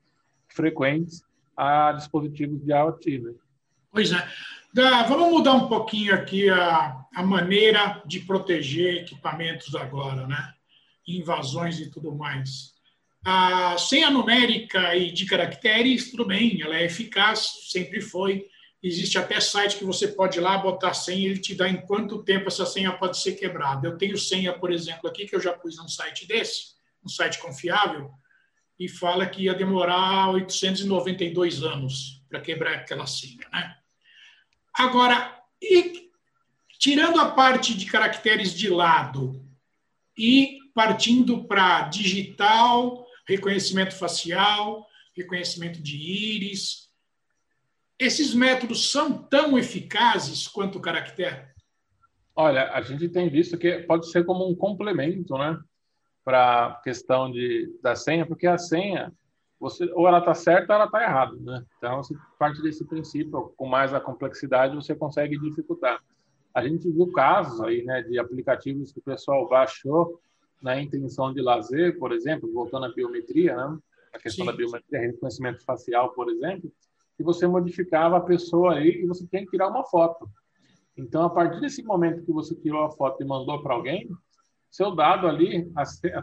frequentes 0.48 1.22
a 1.56 1.92
dispositivos 1.92 2.60
de 2.62 2.72
IoT, 2.72 3.18
né? 3.20 3.32
Pois 3.90 4.10
é. 4.12 4.28
vamos 5.08 5.30
mudar 5.30 5.54
um 5.54 5.68
pouquinho 5.68 6.14
aqui 6.14 6.50
a, 6.50 7.00
a 7.14 7.22
maneira 7.22 8.02
de 8.04 8.20
proteger 8.20 9.02
equipamentos 9.02 9.74
agora, 9.74 10.26
né? 10.26 10.52
Invasões 11.06 11.78
e 11.78 11.90
tudo 11.90 12.14
mais. 12.14 12.73
A 13.24 13.78
senha 13.78 14.10
numérica 14.10 14.94
e 14.94 15.10
de 15.10 15.24
caracteres, 15.24 16.10
tudo 16.10 16.26
bem, 16.26 16.60
ela 16.60 16.76
é 16.76 16.84
eficaz, 16.84 17.70
sempre 17.70 18.00
foi, 18.00 18.46
Existe 18.84 19.16
até 19.16 19.40
site 19.40 19.78
que 19.78 19.84
você 19.84 20.08
pode 20.08 20.36
ir 20.36 20.42
lá 20.42 20.58
botar 20.58 20.92
senha 20.92 21.30
ele 21.30 21.38
te 21.38 21.54
dá 21.54 21.66
em 21.66 21.80
quanto 21.86 22.22
tempo 22.22 22.48
essa 22.48 22.66
senha 22.66 22.92
pode 22.92 23.16
ser 23.16 23.32
quebrada. 23.32 23.88
Eu 23.88 23.96
tenho 23.96 24.18
senha, 24.18 24.52
por 24.52 24.70
exemplo, 24.70 25.08
aqui 25.08 25.24
que 25.24 25.34
eu 25.34 25.40
já 25.40 25.54
pus 25.54 25.78
num 25.78 25.88
site 25.88 26.28
desse, 26.28 26.74
um 27.02 27.08
site 27.08 27.38
confiável, 27.38 28.10
e 28.78 28.86
fala 28.86 29.24
que 29.24 29.44
ia 29.44 29.54
demorar 29.54 30.28
892 30.32 31.62
anos 31.62 32.22
para 32.28 32.42
quebrar 32.42 32.74
aquela 32.74 33.06
senha. 33.06 33.48
Né? 33.50 33.74
Agora, 34.74 35.34
e, 35.62 36.10
tirando 36.78 37.18
a 37.18 37.30
parte 37.30 37.72
de 37.72 37.86
caracteres 37.86 38.52
de 38.52 38.68
lado 38.68 39.42
e 40.14 40.58
partindo 40.74 41.44
para 41.44 41.88
digital, 41.88 43.03
reconhecimento 43.26 43.94
facial, 43.94 44.86
reconhecimento 45.16 45.82
de 45.82 45.96
íris, 45.96 46.90
esses 47.98 48.34
métodos 48.34 48.90
são 48.90 49.22
tão 49.22 49.58
eficazes 49.58 50.48
quanto 50.48 50.78
o 50.78 50.82
caractere? 50.82 51.46
Olha, 52.34 52.72
a 52.72 52.80
gente 52.82 53.08
tem 53.08 53.28
visto 53.30 53.56
que 53.56 53.78
pode 53.80 54.10
ser 54.10 54.24
como 54.24 54.48
um 54.48 54.54
complemento, 54.54 55.38
né, 55.38 55.58
para 56.24 56.66
a 56.66 56.74
questão 56.82 57.30
de 57.30 57.72
da 57.80 57.94
senha, 57.94 58.26
porque 58.26 58.46
a 58.46 58.58
senha 58.58 59.12
você 59.60 59.90
ou 59.94 60.08
ela 60.08 60.18
está 60.18 60.34
certa 60.34 60.72
ou 60.72 60.76
ela 60.76 60.86
está 60.86 61.02
errada, 61.02 61.36
né? 61.38 61.64
Então, 61.78 62.02
você 62.02 62.14
parte 62.38 62.60
desse 62.60 62.84
princípio, 62.84 63.54
com 63.56 63.66
mais 63.66 63.94
a 63.94 64.00
complexidade 64.00 64.74
você 64.74 64.94
consegue 64.94 65.38
dificultar. 65.38 66.02
A 66.52 66.66
gente 66.66 66.90
viu 66.90 67.10
casos 67.12 67.60
aí, 67.60 67.84
né, 67.84 68.02
de 68.02 68.18
aplicativos 68.18 68.92
que 68.92 68.98
o 68.98 69.02
pessoal 69.02 69.48
baixou 69.48 70.20
na 70.64 70.80
intenção 70.80 71.30
de 71.30 71.42
lazer, 71.42 71.98
por 71.98 72.10
exemplo, 72.10 72.50
voltando 72.50 72.86
à 72.86 72.88
biometria, 72.92 73.54
né? 73.54 73.78
A 74.14 74.18
questão 74.18 74.46
Sim. 74.46 74.50
da 74.50 74.56
biometria, 74.56 74.98
reconhecimento 74.98 75.62
facial, 75.62 76.14
por 76.14 76.30
exemplo, 76.30 76.72
que 77.18 77.22
você 77.22 77.46
modificava 77.46 78.16
a 78.16 78.20
pessoa 78.20 78.76
aí 78.76 79.02
e 79.02 79.06
você 79.06 79.26
tem 79.26 79.44
que 79.44 79.50
tirar 79.50 79.68
uma 79.68 79.84
foto. 79.84 80.26
Então, 80.96 81.24
a 81.24 81.28
partir 81.30 81.60
desse 81.60 81.82
momento 81.82 82.24
que 82.24 82.32
você 82.32 82.54
tirou 82.54 82.82
a 82.82 82.90
foto 82.90 83.22
e 83.22 83.26
mandou 83.26 83.62
para 83.62 83.74
alguém, 83.74 84.08
seu 84.70 84.94
dado 84.94 85.26
ali 85.26 85.70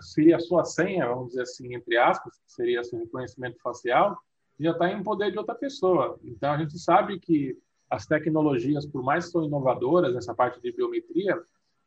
seria 0.01 0.37
a 0.37 0.39
sua 0.39 0.65
senha, 0.65 1.07
vamos 1.07 1.27
dizer 1.27 1.43
assim, 1.43 1.75
entre 1.75 1.97
aspas, 1.97 2.33
que 2.39 2.51
seria 2.51 2.83
seu 2.83 2.97
reconhecimento 2.97 3.61
facial, 3.61 4.17
já 4.59 4.71
está 4.71 4.91
em 4.91 5.03
poder 5.03 5.31
de 5.31 5.37
outra 5.37 5.53
pessoa. 5.53 6.19
Então, 6.23 6.51
a 6.51 6.57
gente 6.57 6.79
sabe 6.79 7.19
que 7.19 7.55
as 7.89 8.07
tecnologias, 8.07 8.87
por 8.87 9.03
mais 9.03 9.25
que 9.25 9.31
são 9.33 9.43
inovadoras 9.43 10.15
nessa 10.15 10.33
parte 10.33 10.59
de 10.61 10.71
biometria, 10.71 11.39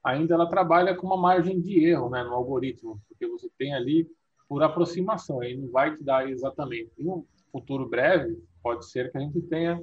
ainda 0.04 0.34
ela 0.34 0.46
trabalha 0.46 0.94
com 0.94 1.06
uma 1.06 1.16
margem 1.16 1.60
de 1.60 1.82
erro 1.84 2.10
né, 2.10 2.22
no 2.22 2.34
algoritmo, 2.34 3.00
porque 3.08 3.26
você 3.26 3.48
tem 3.58 3.74
ali 3.74 4.06
por 4.46 4.62
aproximação, 4.62 5.42
ele 5.42 5.62
não 5.62 5.70
vai 5.70 5.96
te 5.96 6.04
dar 6.04 6.28
exatamente. 6.28 6.92
Em 6.98 7.08
um 7.08 7.24
futuro 7.50 7.88
breve, 7.88 8.38
pode 8.62 8.88
ser 8.88 9.10
que 9.10 9.16
a 9.16 9.20
gente 9.20 9.40
tenha 9.42 9.82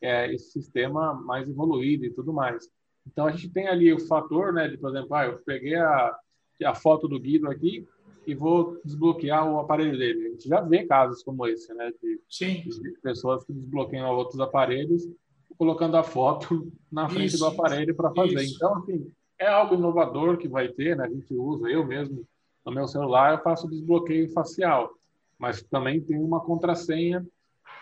é, 0.00 0.32
esse 0.32 0.50
sistema 0.52 1.14
mais 1.14 1.48
evoluído 1.48 2.04
e 2.04 2.10
tudo 2.10 2.32
mais. 2.32 2.68
Então 3.06 3.26
a 3.26 3.32
gente 3.32 3.48
tem 3.48 3.66
ali 3.68 3.92
o 3.92 4.06
fator, 4.06 4.52
né, 4.52 4.68
de 4.68 4.76
por 4.76 4.90
exemplo, 4.90 5.14
ah, 5.14 5.26
eu 5.26 5.38
peguei 5.38 5.76
a, 5.76 6.18
a 6.64 6.74
foto 6.74 7.08
do 7.08 7.18
Guido 7.18 7.48
aqui 7.48 7.86
e 8.26 8.34
vou 8.34 8.78
desbloquear 8.84 9.50
o 9.50 9.58
aparelho 9.58 9.96
dele. 9.96 10.26
A 10.26 10.30
gente 10.32 10.48
já 10.48 10.60
vê 10.60 10.84
casos 10.84 11.22
como 11.22 11.46
esse, 11.46 11.72
né, 11.72 11.90
de, 12.02 12.20
de 12.28 13.00
pessoas 13.00 13.44
que 13.44 13.52
desbloqueiam 13.52 14.10
outros 14.14 14.40
aparelhos 14.40 15.08
colocando 15.56 15.96
a 15.96 16.02
foto 16.02 16.70
na 16.92 17.08
frente 17.08 17.34
Isso. 17.34 17.38
do 17.38 17.46
aparelho 17.46 17.94
para 17.94 18.12
fazer. 18.12 18.42
Isso. 18.42 18.56
Então, 18.56 18.76
assim, 18.76 19.10
é 19.38 19.46
algo 19.46 19.74
inovador 19.74 20.36
que 20.36 20.48
vai 20.48 20.68
ter, 20.68 20.96
né? 20.96 21.04
A 21.04 21.08
gente 21.08 21.34
usa, 21.34 21.68
eu 21.68 21.84
mesmo, 21.86 22.26
no 22.64 22.72
meu 22.72 22.86
celular, 22.88 23.34
eu 23.34 23.42
faço 23.42 23.68
desbloqueio 23.68 24.32
facial, 24.32 24.90
mas 25.38 25.62
também 25.62 26.00
tem 26.00 26.18
uma 26.18 26.40
contrassenha 26.40 27.24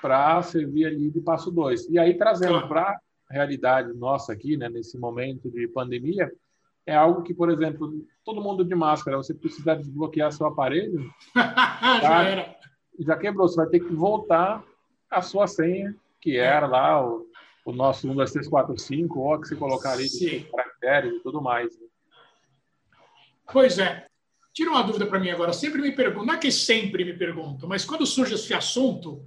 para 0.02 0.42
servir 0.42 0.86
ali 0.86 1.10
de 1.10 1.20
passo 1.20 1.50
dois. 1.50 1.88
E 1.88 1.98
aí, 1.98 2.14
trazendo 2.14 2.66
para 2.68 2.82
a 2.82 2.98
realidade 3.32 3.92
nossa 3.94 4.32
aqui, 4.32 4.56
né, 4.56 4.68
nesse 4.68 4.98
momento 4.98 5.50
de 5.50 5.66
pandemia, 5.68 6.30
é 6.86 6.94
algo 6.94 7.22
que, 7.22 7.32
por 7.32 7.50
exemplo, 7.50 8.04
todo 8.24 8.42
mundo 8.42 8.64
de 8.64 8.74
máscara, 8.74 9.16
você 9.16 9.32
precisa 9.32 9.74
desbloquear 9.74 10.30
seu 10.32 10.46
aparelho, 10.46 11.10
tá? 11.32 11.78
já, 12.02 12.22
era. 12.24 12.56
já 12.98 13.16
quebrou, 13.16 13.48
você 13.48 13.56
vai 13.56 13.66
ter 13.68 13.80
que 13.80 13.94
voltar 13.94 14.62
a 15.10 15.22
sua 15.22 15.46
senha, 15.46 15.94
que 16.20 16.36
era 16.36 16.66
lá 16.66 17.06
o, 17.06 17.26
o 17.64 17.72
nosso 17.72 18.10
1, 18.10 18.14
2, 18.14 18.32
3, 18.32 18.48
4, 18.48 18.78
5, 18.78 19.18
ou 19.18 19.40
que 19.40 19.48
você 19.48 19.56
colocar 19.56 19.92
ali 19.92 20.08
caracteres 20.84 21.14
e 21.14 21.20
tudo 21.22 21.40
mais. 21.40 21.78
Né? 21.78 21.86
Pois 23.52 23.78
é. 23.78 24.06
Tira 24.52 24.70
uma 24.70 24.82
dúvida 24.82 25.06
para 25.06 25.18
mim 25.18 25.30
agora. 25.30 25.52
Sempre 25.52 25.82
me 25.82 25.92
perguntam, 25.92 26.26
não 26.26 26.34
é 26.34 26.38
que 26.38 26.52
sempre 26.52 27.04
me 27.04 27.14
perguntam, 27.14 27.68
mas 27.68 27.84
quando 27.84 28.06
surge 28.06 28.34
esse 28.34 28.54
assunto, 28.54 29.24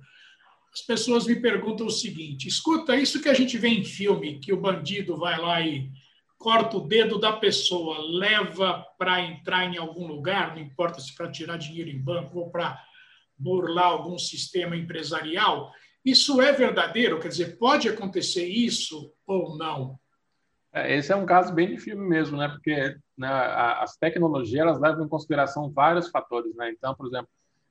as 0.74 0.82
pessoas 0.82 1.26
me 1.26 1.36
perguntam 1.36 1.88
o 1.88 1.92
seguinte: 1.92 2.48
escuta, 2.48 2.96
isso 2.96 3.22
que 3.22 3.28
a 3.28 3.34
gente 3.34 3.58
vê 3.58 3.68
em 3.68 3.84
filme, 3.84 4.40
que 4.40 4.54
o 4.54 4.62
bandido 4.62 5.18
vai 5.18 5.38
lá 5.38 5.62
e 5.62 5.92
corta 6.38 6.78
o 6.78 6.88
dedo 6.88 7.20
da 7.20 7.34
pessoa, 7.34 7.98
leva 8.00 8.86
para 8.98 9.22
entrar 9.22 9.66
em 9.66 9.78
algum 9.78 10.08
lugar, 10.08 10.56
não 10.56 10.62
importa 10.62 11.02
se 11.02 11.14
para 11.14 11.32
tirar 11.32 11.58
dinheiro 11.58 11.90
em 11.90 12.02
banco 12.02 12.40
ou 12.40 12.50
para 12.50 12.82
burlar 13.38 13.88
algum 13.88 14.18
sistema 14.18 14.78
empresarial, 14.78 15.72
isso 16.06 16.40
é 16.42 16.54
verdadeiro? 16.54 17.20
Quer 17.20 17.28
dizer, 17.28 17.58
pode 17.58 17.90
acontecer 17.90 18.46
isso 18.46 19.12
ou 19.26 19.58
não? 19.58 20.00
É, 20.78 20.98
esse 20.98 21.12
é 21.12 21.16
um 21.16 21.26
caso 21.26 21.54
bem 21.54 21.70
de 21.70 21.78
filme 21.78 22.08
mesmo, 22.08 22.38
né? 22.38 22.48
Porque 22.48 22.96
né, 23.18 23.30
as 23.80 23.96
tecnologias 23.98 24.62
elas 24.62 24.80
levam 24.80 25.06
em 25.06 25.10
consideração 25.10 25.72
vários 25.72 26.10
fatores, 26.10 26.56
né? 26.56 26.72
Então, 26.72 26.94
por 26.94 27.08
exemplo, 27.08 27.28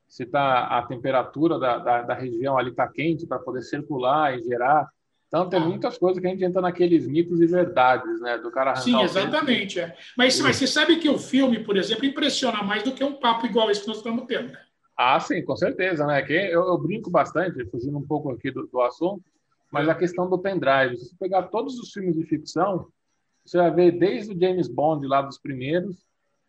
se 0.08 0.24
tá, 0.26 0.66
a 0.66 0.82
temperatura 0.82 1.58
da, 1.58 1.78
da, 1.78 2.02
da 2.02 2.14
região 2.14 2.56
ali 2.56 2.70
está 2.70 2.86
quente 2.88 3.26
para 3.26 3.38
poder 3.38 3.62
circular 3.62 4.36
e 4.36 4.42
gerar. 4.42 4.88
Então, 5.28 5.48
tem 5.48 5.60
ah. 5.60 5.64
muitas 5.64 5.98
coisas 5.98 6.20
que 6.20 6.26
a 6.26 6.30
gente 6.30 6.44
entra 6.44 6.62
naqueles 6.62 7.06
mitos 7.06 7.40
e 7.40 7.46
verdades, 7.46 8.20
né? 8.20 8.38
Do 8.38 8.50
cara 8.50 8.76
Sim, 8.76 9.00
exatamente. 9.02 9.80
É. 9.80 9.96
Mas, 10.16 10.40
mas 10.40 10.56
você 10.56 10.66
sabe 10.66 10.96
que 10.96 11.08
o 11.08 11.18
filme, 11.18 11.58
por 11.64 11.76
exemplo, 11.76 12.04
impressiona 12.04 12.62
mais 12.62 12.82
do 12.82 12.92
que 12.92 13.02
um 13.02 13.14
papo 13.14 13.46
igual 13.46 13.70
esse 13.70 13.82
que 13.82 13.88
nós 13.88 13.98
estamos 13.98 14.24
tendo. 14.26 14.52
Né? 14.52 14.58
Ah, 14.96 15.18
sim, 15.20 15.44
com 15.44 15.56
certeza, 15.56 16.06
né? 16.06 16.22
Que 16.22 16.32
eu, 16.32 16.64
eu 16.66 16.78
brinco 16.78 17.10
bastante, 17.10 17.66
fugindo 17.66 17.98
um 17.98 18.06
pouco 18.06 18.30
aqui 18.30 18.50
do, 18.50 18.66
do 18.66 18.80
assunto, 18.80 19.22
mas 19.70 19.88
a 19.88 19.94
questão 19.94 20.30
do 20.30 20.38
pendrive. 20.38 20.96
Se 20.96 21.08
você 21.08 21.16
pegar 21.18 21.42
todos 21.44 21.78
os 21.78 21.92
filmes 21.92 22.14
de 22.14 22.24
ficção, 22.24 22.86
você 23.46 23.58
vai 23.58 23.70
ver 23.70 23.92
desde 23.92 24.34
o 24.34 24.40
James 24.40 24.68
Bond 24.68 25.06
lá 25.06 25.22
dos 25.22 25.38
primeiros, 25.38 25.96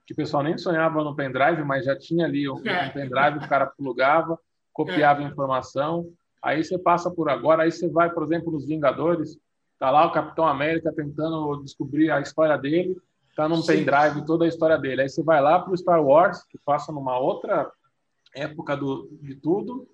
que 0.06 0.14
o 0.14 0.16
pessoal 0.16 0.42
nem 0.42 0.58
sonhava 0.58 1.04
no 1.04 1.16
pendrive, 1.16 1.64
mas 1.64 1.86
já 1.86 1.98
tinha 1.98 2.26
ali 2.26 2.50
um, 2.50 2.66
é. 2.66 2.90
pendrive, 2.90 3.38
o 3.38 3.48
cara 3.48 3.66
plugava, 3.68 4.40
copiava 4.74 5.22
é. 5.22 5.26
informação. 5.26 6.10
Aí 6.42 6.64
você 6.64 6.78
passa 6.78 7.12
por 7.12 7.30
agora, 7.30 7.64
aí 7.64 7.72
você 7.72 7.90
vai, 7.90 8.10
por 8.10 8.24
exemplo, 8.24 8.52
nos 8.52 8.68
Vingadores, 8.68 9.38
tá 9.78 9.92
lá 9.92 10.06
o 10.06 10.12
Capitão 10.12 10.48
América 10.48 10.94
tentando 10.94 11.62
descobrir 11.62 12.10
a 12.10 12.22
história 12.22 12.58
dele, 12.58 12.96
tá 13.36 13.48
num 13.48 13.62
Sim. 13.62 13.86
pendrive 13.86 14.26
toda 14.26 14.46
a 14.46 14.48
história 14.48 14.78
dele. 14.78 15.02
Aí 15.02 15.10
você 15.10 15.22
vai 15.22 15.42
lá 15.42 15.60
para 15.60 15.74
o 15.74 15.78
Star 15.78 16.04
Wars, 16.04 16.44
que 16.44 16.58
passa 16.58 16.92
numa 16.92 17.20
outra 17.20 17.70
época 18.34 18.76
do, 18.76 19.10
de 19.22 19.36
tudo, 19.36 19.88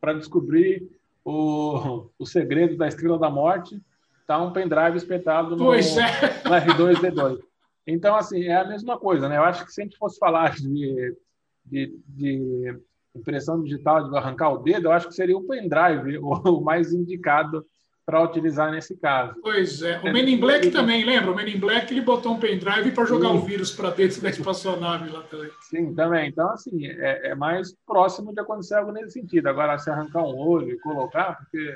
para 0.00 0.14
descobrir 0.14 0.88
o, 1.24 2.08
o 2.18 2.24
segredo 2.26 2.76
da 2.76 2.88
Estrela 2.88 3.18
da 3.18 3.28
Morte, 3.28 3.80
tá 4.28 4.38
um 4.42 4.52
pendrive 4.52 4.98
espetado 4.98 5.56
no, 5.56 5.72
é. 5.72 5.78
no 5.78 6.50
R2D2. 6.50 7.38
Então, 7.86 8.14
assim, 8.14 8.44
é 8.44 8.56
a 8.56 8.68
mesma 8.68 8.98
coisa, 8.98 9.26
né? 9.26 9.38
Eu 9.38 9.42
acho 9.42 9.64
que 9.64 9.72
se 9.72 9.80
a 9.80 9.84
gente 9.84 9.96
fosse 9.96 10.18
falar 10.18 10.54
de, 10.54 11.16
de, 11.64 11.98
de 12.06 12.78
impressão 13.16 13.62
digital, 13.62 14.10
de 14.10 14.14
arrancar 14.14 14.50
o 14.50 14.58
dedo, 14.58 14.88
eu 14.88 14.92
acho 14.92 15.08
que 15.08 15.14
seria 15.14 15.36
o 15.36 15.46
pendrive 15.46 16.18
o, 16.20 16.60
mais 16.60 16.92
indicado 16.92 17.64
para 18.04 18.22
utilizar 18.22 18.70
nesse 18.70 18.94
caso. 18.98 19.34
Pois 19.40 19.80
é. 19.82 19.98
O 20.00 20.12
Men 20.12 20.28
in 20.28 20.38
Black 20.38 20.70
também, 20.70 21.04
lembra? 21.04 21.30
O 21.30 21.34
Men 21.34 21.54
in 21.56 21.58
Black 21.58 21.90
ele 21.90 22.02
botou 22.02 22.32
um 22.32 22.38
pendrive 22.38 22.90
para 22.90 23.06
jogar 23.06 23.30
Sim. 23.30 23.36
o 23.36 23.40
vírus 23.40 23.72
para 23.72 23.90
dentro 23.90 24.20
da 24.20 24.28
espaçonave 24.28 25.10
lá 25.10 25.22
também. 25.22 25.50
Sim, 25.62 25.94
também. 25.94 26.28
Então, 26.28 26.50
assim, 26.50 26.86
é, 26.86 27.28
é, 27.28 27.34
mais 27.34 27.74
próximo 27.86 28.34
de 28.34 28.40
acontecer 28.40 28.74
algo 28.74 28.92
nesse 28.92 29.12
sentido. 29.12 29.46
Agora, 29.46 29.78
se 29.78 29.90
arrancar 29.90 30.22
um 30.22 30.38
olho 30.38 30.70
e 30.70 30.78
colocar, 30.80 31.36
porque 31.36 31.74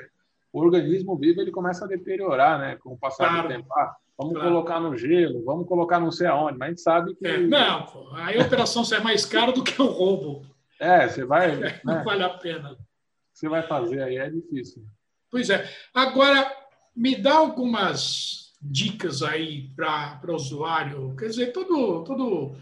o 0.53 0.61
organismo 0.61 1.17
vivo 1.17 1.41
ele 1.41 1.51
começa 1.51 1.83
a 1.83 1.87
deteriorar, 1.87 2.59
né, 2.59 2.77
com 2.77 2.93
o 2.93 2.97
passar 2.97 3.27
claro. 3.27 3.47
do 3.49 3.53
tempo. 3.53 3.67
Ah, 3.73 3.95
Vamos 4.17 4.33
claro. 4.33 4.49
colocar 4.49 4.79
no 4.79 4.95
gelo, 4.95 5.43
vamos 5.43 5.67
colocar 5.67 5.99
não 5.99 6.11
sei 6.11 6.27
aonde, 6.27 6.57
mas 6.57 6.67
a 6.67 6.69
gente 6.69 6.81
sabe 6.81 7.15
que. 7.15 7.25
É, 7.25 7.39
não, 7.39 7.85
pô, 7.87 8.09
aí 8.13 8.39
a 8.39 8.45
operação 8.45 8.85
sai 8.85 9.01
mais 9.01 9.25
cara 9.25 9.51
do 9.51 9.63
que 9.63 9.81
o 9.81 9.87
roubo. 9.87 10.45
É, 10.79 11.07
você 11.07 11.25
vai. 11.25 11.55
Não 11.83 11.95
né? 11.95 12.03
vale 12.03 12.23
a 12.23 12.29
pena. 12.29 12.77
Você 13.31 13.49
vai 13.49 13.63
fazer 13.63 14.03
aí, 14.03 14.17
é 14.17 14.29
difícil. 14.29 14.83
Pois 15.31 15.49
é. 15.49 15.67
Agora, 15.93 16.51
me 16.95 17.15
dá 17.15 17.35
algumas 17.35 18.53
dicas 18.61 19.23
aí 19.23 19.69
para 19.75 20.19
o 20.27 20.35
usuário. 20.35 21.15
Quer 21.17 21.29
dizer, 21.29 21.51
todo, 21.51 22.03
todo, 22.03 22.55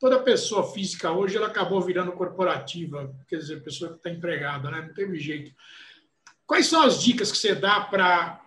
toda 0.00 0.22
pessoa 0.22 0.64
física 0.64 1.12
hoje 1.12 1.36
ela 1.36 1.46
acabou 1.46 1.80
virando 1.80 2.12
corporativa, 2.12 3.14
quer 3.28 3.36
dizer, 3.36 3.62
pessoa 3.62 3.92
que 3.92 3.98
está 3.98 4.10
empregada, 4.10 4.70
né? 4.70 4.82
não 4.82 4.94
teve 4.94 5.18
jeito. 5.18 5.52
Quais 6.48 6.66
são 6.66 6.82
as 6.82 7.02
dicas 7.02 7.30
que 7.30 7.36
você 7.36 7.54
dá 7.54 7.78
para 7.82 8.40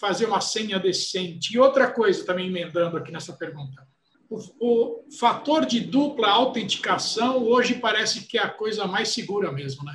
fazer 0.00 0.26
uma 0.26 0.40
senha 0.40 0.80
decente? 0.80 1.54
E 1.54 1.60
outra 1.60 1.88
coisa, 1.88 2.26
também 2.26 2.48
emendando 2.48 2.96
aqui 2.96 3.12
nessa 3.12 3.32
pergunta. 3.34 3.86
O, 4.28 4.38
o, 4.60 5.04
fator 5.16 5.64
de 5.64 5.78
dupla 5.78 6.28
autenticação 6.28 7.44
hoje 7.44 7.76
parece 7.76 8.26
que 8.26 8.36
é 8.36 8.42
a 8.42 8.50
coisa 8.50 8.88
mais 8.88 9.10
segura 9.10 9.52
mesmo, 9.52 9.84
né? 9.84 9.92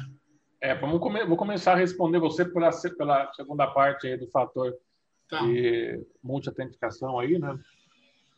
É, 0.61 0.73
vamos 0.73 1.01
come 1.01 1.25
vou 1.25 1.35
começar 1.35 1.73
a 1.73 1.75
responder 1.75 2.19
você 2.19 2.45
pela, 2.45 2.71
pela 2.97 3.33
segunda 3.33 3.67
parte 3.67 4.07
aí 4.07 4.15
do 4.15 4.29
fator 4.29 4.73
tá. 5.27 5.41
de 5.41 6.01
multi-autenticação 6.23 7.19
aí, 7.19 7.37
né? 7.37 7.59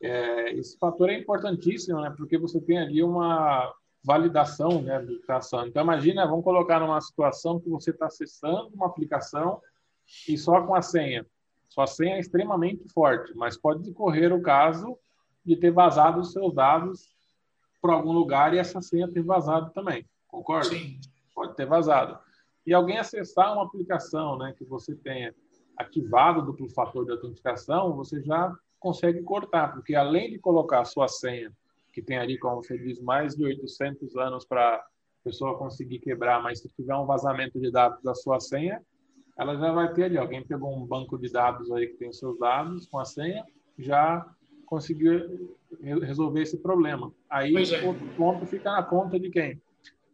É, 0.01 0.53
esse 0.53 0.75
fator 0.79 1.11
é 1.11 1.19
importantíssimo, 1.19 2.01
né? 2.01 2.11
Porque 2.17 2.39
você 2.39 2.59
tem 2.59 2.79
ali 2.79 3.03
uma 3.03 3.71
validação, 4.03 4.81
né, 4.81 4.99
do 4.99 5.19
ação. 5.29 5.65
Então, 5.65 5.83
imagina, 5.83 6.27
vamos 6.27 6.43
colocar 6.43 6.79
numa 6.79 6.99
situação 6.99 7.59
que 7.59 7.69
você 7.69 7.91
está 7.91 8.07
acessando 8.07 8.69
uma 8.73 8.87
aplicação 8.87 9.61
e 10.27 10.37
só 10.37 10.61
com 10.61 10.75
a 10.75 10.81
senha. 10.81 11.25
Sua 11.69 11.87
senha 11.87 12.17
é 12.17 12.19
extremamente 12.19 12.87
forte, 12.89 13.33
mas 13.35 13.57
pode 13.57 13.89
ocorrer 13.89 14.33
o 14.33 14.41
caso 14.41 14.97
de 15.45 15.55
ter 15.55 15.71
vazado 15.71 16.19
os 16.19 16.31
seus 16.31 16.53
dados 16.53 17.13
para 17.81 17.93
algum 17.93 18.11
lugar 18.11 18.53
e 18.53 18.59
essa 18.59 18.81
senha 18.81 19.11
ter 19.11 19.23
vazado 19.23 19.71
também. 19.71 20.05
Concorda? 20.27 20.69
Sim. 20.69 20.99
Pode 21.33 21.55
ter 21.55 21.65
vazado. 21.65 22.19
E 22.65 22.73
alguém 22.73 22.97
acessar 22.97 23.53
uma 23.53 23.65
aplicação 23.65 24.37
né, 24.37 24.53
que 24.57 24.63
você 24.63 24.95
tenha 24.95 25.33
ativado 25.77 26.39
o 26.39 26.45
duplo 26.45 26.69
fator 26.69 27.05
de 27.05 27.11
autenticação, 27.11 27.95
você 27.95 28.21
já 28.21 28.55
consegue 28.79 29.21
cortar, 29.23 29.73
porque 29.73 29.95
além 29.95 30.31
de 30.31 30.39
colocar 30.39 30.81
a 30.81 30.85
sua 30.85 31.07
senha, 31.07 31.51
que 31.93 32.01
tem 32.01 32.17
ali, 32.17 32.37
como 32.39 32.63
você 32.63 32.77
diz, 32.77 32.99
mais 32.99 33.35
de 33.35 33.45
800 33.45 34.17
anos 34.17 34.45
para 34.45 34.75
a 34.75 34.83
pessoa 35.23 35.57
conseguir 35.57 35.99
quebrar, 35.99 36.41
mas 36.41 36.59
se 36.59 36.67
tiver 36.69 36.95
um 36.95 37.05
vazamento 37.05 37.59
de 37.59 37.71
dados 37.71 38.01
da 38.01 38.15
sua 38.15 38.39
senha, 38.39 38.81
ela 39.37 39.55
já 39.55 39.71
vai 39.71 39.93
ter 39.93 40.05
ali, 40.05 40.17
alguém 40.17 40.45
pegou 40.45 40.75
um 40.75 40.85
banco 40.85 41.17
de 41.17 41.31
dados 41.31 41.71
aí 41.71 41.87
que 41.87 41.97
tem 41.97 42.11
seus 42.11 42.37
dados 42.37 42.87
com 42.87 42.99
a 42.99 43.05
senha, 43.05 43.45
já 43.77 44.27
conseguiu 44.65 45.55
resolver 45.81 46.41
esse 46.41 46.57
problema. 46.57 47.13
Aí 47.29 47.53
é. 47.55 47.87
o 47.87 47.95
ponto 48.15 48.45
fica 48.45 48.71
na 48.71 48.83
conta 48.83 49.19
de 49.19 49.29
quem? 49.29 49.61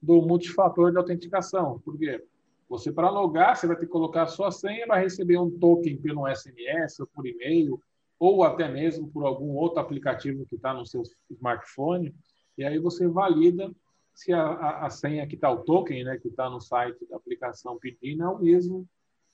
Do 0.02 0.22
multifator 0.22 0.92
de 0.92 0.98
autenticação. 0.98 1.80
Por 1.80 1.98
quê? 1.98 2.24
Você, 2.70 2.92
para 2.92 3.10
logar, 3.10 3.56
você 3.56 3.66
vai 3.66 3.76
ter 3.76 3.86
que 3.86 3.92
colocar 3.92 4.24
a 4.24 4.28
sua 4.28 4.52
senha, 4.52 4.86
vai 4.86 5.02
receber 5.02 5.38
um 5.38 5.50
token 5.50 5.98
pelo 5.98 6.28
SMS 6.28 7.00
ou 7.00 7.08
por 7.08 7.26
e-mail, 7.26 7.82
ou 8.20 8.44
até 8.44 8.68
mesmo 8.68 9.10
por 9.10 9.26
algum 9.26 9.56
outro 9.56 9.80
aplicativo 9.80 10.46
que 10.46 10.56
está 10.56 10.74
no 10.74 10.86
seu 10.86 11.02
smartphone, 11.30 12.14
e 12.58 12.64
aí 12.66 12.78
você 12.78 13.08
valida 13.08 13.72
se 14.14 14.34
a, 14.34 14.44
a, 14.44 14.86
a 14.88 14.90
senha 14.90 15.26
que 15.26 15.36
está, 15.36 15.50
o 15.50 15.64
token, 15.64 16.04
né, 16.04 16.18
que 16.18 16.28
está 16.28 16.50
no 16.50 16.60
site 16.60 17.08
da 17.08 17.16
aplicação 17.16 17.80
pedindo, 17.80 18.24
é 18.24 18.28
o 18.28 18.38
mesmo 18.38 18.86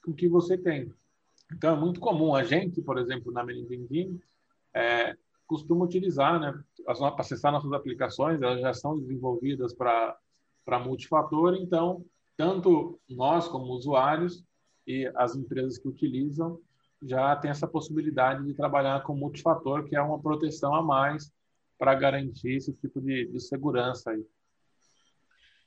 com 0.04 0.13
que 0.13 0.30
você 0.30 0.56
tem. 0.56 0.94
Então, 1.51 1.75
é 1.75 1.80
muito 1.80 2.00
comum 2.00 2.36
a 2.36 2.44
gente, 2.44 2.82
por 2.84 3.00
exemplo, 3.00 3.32
na 3.32 3.44
Menindindim, 3.44 4.20
é, 4.75 5.18
costuma 5.48 5.86
utilizar, 5.86 6.39
né, 6.39 6.63
para 6.86 7.15
acessar 7.18 7.51
nossas 7.51 7.74
aplicações, 7.74 8.39
elas 8.42 8.62
já 8.62 8.74
são 8.74 9.00
desenvolvidas 9.00 9.74
para 9.74 10.80
multifator, 10.84 11.56
então, 11.56 12.06
tanto 12.38 13.00
nós 13.10 13.48
como 13.48 13.74
usuários 13.74 14.44
e 14.86 15.12
as 15.15 15.36
empresas 15.36 15.80
que 15.80 15.88
utilizam 15.88 16.60
já 17.08 17.36
tem 17.36 17.52
essa 17.52 17.68
possibilidade 17.68 18.44
de 18.44 18.54
trabalhar 18.54 19.04
com 19.04 19.16
multifator, 19.16 19.86
que 19.86 19.96
é 19.96 20.02
uma 20.02 20.20
proteção 20.20 20.74
a 20.74 20.82
mais 20.82 21.32
para 21.78 21.94
garantir 21.94 22.56
esse 22.56 22.74
tipo 22.74 23.02
de, 23.02 23.28
de 23.28 23.40
segurança 23.40 24.12
aí. 24.12 24.24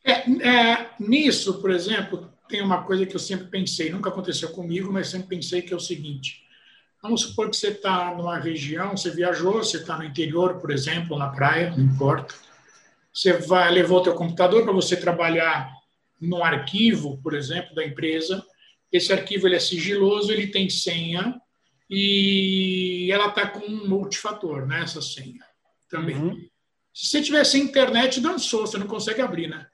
É, 0.05 0.13
é, 0.47 0.91
nisso, 0.99 1.61
por 1.61 1.71
exemplo, 1.71 2.33
tem 2.49 2.63
uma 2.63 2.83
coisa 2.83 3.05
que 3.05 3.15
eu 3.15 3.21
sempre 3.21 3.47
pensei, 3.49 3.91
nunca 3.91 4.11
aconteceu 4.11 4.51
comigo, 4.51 4.93
mas 4.93 5.09
sempre 5.09 5.29
pensei 5.29 5.63
que 5.63 5.73
é 5.73 5.77
o 5.77 5.81
seguinte: 5.81 6.43
vamos 7.03 7.23
supor 7.23 7.51
que 7.51 7.57
você 7.57 7.69
está 7.69 8.15
numa 8.15 8.39
região, 8.39 8.97
você 8.97 9.11
viajou, 9.11 9.55
você 9.55 9.77
está 9.77 9.97
no 9.97 10.05
interior, 10.05 10.61
por 10.61 10.71
exemplo, 10.71 11.19
na 11.19 11.29
praia, 11.29 11.71
não 11.71 11.85
importa. 11.85 12.35
Você 13.13 13.33
vai 13.33 13.71
levou 13.71 13.99
o 13.99 14.03
teu 14.03 14.15
computador 14.15 14.63
para 14.63 14.73
você 14.73 14.97
trabalhar 14.97 15.73
no 16.21 16.43
arquivo, 16.43 17.21
por 17.23 17.35
exemplo, 17.35 17.75
da 17.75 17.85
empresa. 17.85 18.45
Esse 18.91 19.13
arquivo 19.13 19.47
ele 19.47 19.57
é 19.57 19.61
sigiloso, 19.61 20.33
ele 20.33 20.47
tem 20.47 20.71
senha 20.71 21.41
e 21.91 23.11
ela 23.13 23.29
está 23.29 23.49
com 23.49 23.65
um 23.65 23.89
multifator, 23.89 24.67
né? 24.67 24.83
Essa 24.83 25.01
senha 25.01 25.45
também. 25.89 26.17
Uhum. 26.17 26.49
Se 26.93 27.07
você 27.07 27.23
tiver 27.23 27.45
sem 27.45 27.63
internet, 27.63 28.21
dançou, 28.21 28.67
você 28.67 28.77
não 28.77 28.87
consegue 28.87 29.21
abrir, 29.21 29.49
né? 29.49 29.67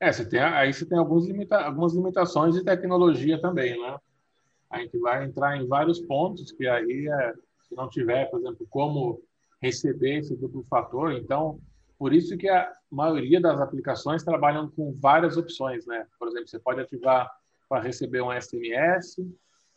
É, 0.00 0.12
você 0.12 0.24
tem, 0.24 0.40
aí 0.40 0.72
você 0.72 0.86
tem 0.86 0.96
alguns 0.96 1.26
limita, 1.26 1.58
algumas 1.58 1.92
limitações 1.92 2.54
de 2.54 2.64
tecnologia 2.64 3.40
também, 3.40 3.78
né? 3.78 3.98
A 4.70 4.78
gente 4.78 4.96
vai 4.98 5.24
entrar 5.24 5.56
em 5.56 5.66
vários 5.66 5.98
pontos 6.00 6.52
que 6.52 6.66
aí, 6.66 7.08
é, 7.08 7.34
se 7.68 7.74
não 7.74 7.88
tiver, 7.88 8.26
por 8.30 8.40
exemplo, 8.40 8.66
como 8.70 9.20
receber 9.60 10.18
esse 10.18 10.36
duplo 10.36 10.64
fator, 10.70 11.12
então, 11.12 11.60
por 11.98 12.12
isso 12.12 12.36
que 12.36 12.48
a 12.48 12.72
maioria 12.90 13.40
das 13.40 13.60
aplicações 13.60 14.22
trabalham 14.22 14.70
com 14.70 14.92
várias 14.92 15.36
opções, 15.36 15.84
né? 15.86 16.06
Por 16.18 16.28
exemplo, 16.28 16.48
você 16.48 16.60
pode 16.60 16.80
ativar 16.80 17.28
para 17.68 17.82
receber 17.82 18.22
um 18.22 18.32
SMS, 18.32 19.16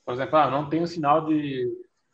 por 0.06 0.14
exemplo, 0.14 0.38
ah, 0.38 0.50
não 0.50 0.70
tenho 0.70 0.88
sinal 0.88 1.26
de, 1.26 1.72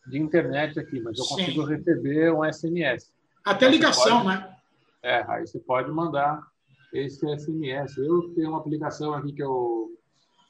de 0.08 0.20
internet 0.20 0.80
aqui, 0.80 1.00
mas 1.00 1.18
eu 1.18 1.26
Sim. 1.26 1.36
consigo 1.36 1.63
receber 1.63 2.34
um 2.34 2.44
SMS. 2.44 3.12
Até 3.46 3.68
ligação, 3.70 4.24
pode, 4.24 4.28
né? 4.28 4.56
É, 5.02 5.24
aí 5.28 5.48
você 5.48 5.60
pode 5.60 5.90
mandar 5.92 6.42
esse 6.94 7.26
SMS. 7.38 7.98
Eu 7.98 8.34
tenho 8.34 8.50
uma 8.50 8.60
aplicação 8.60 9.13
aqui 9.13 9.32
que 9.32 9.44
eu, 9.44 9.92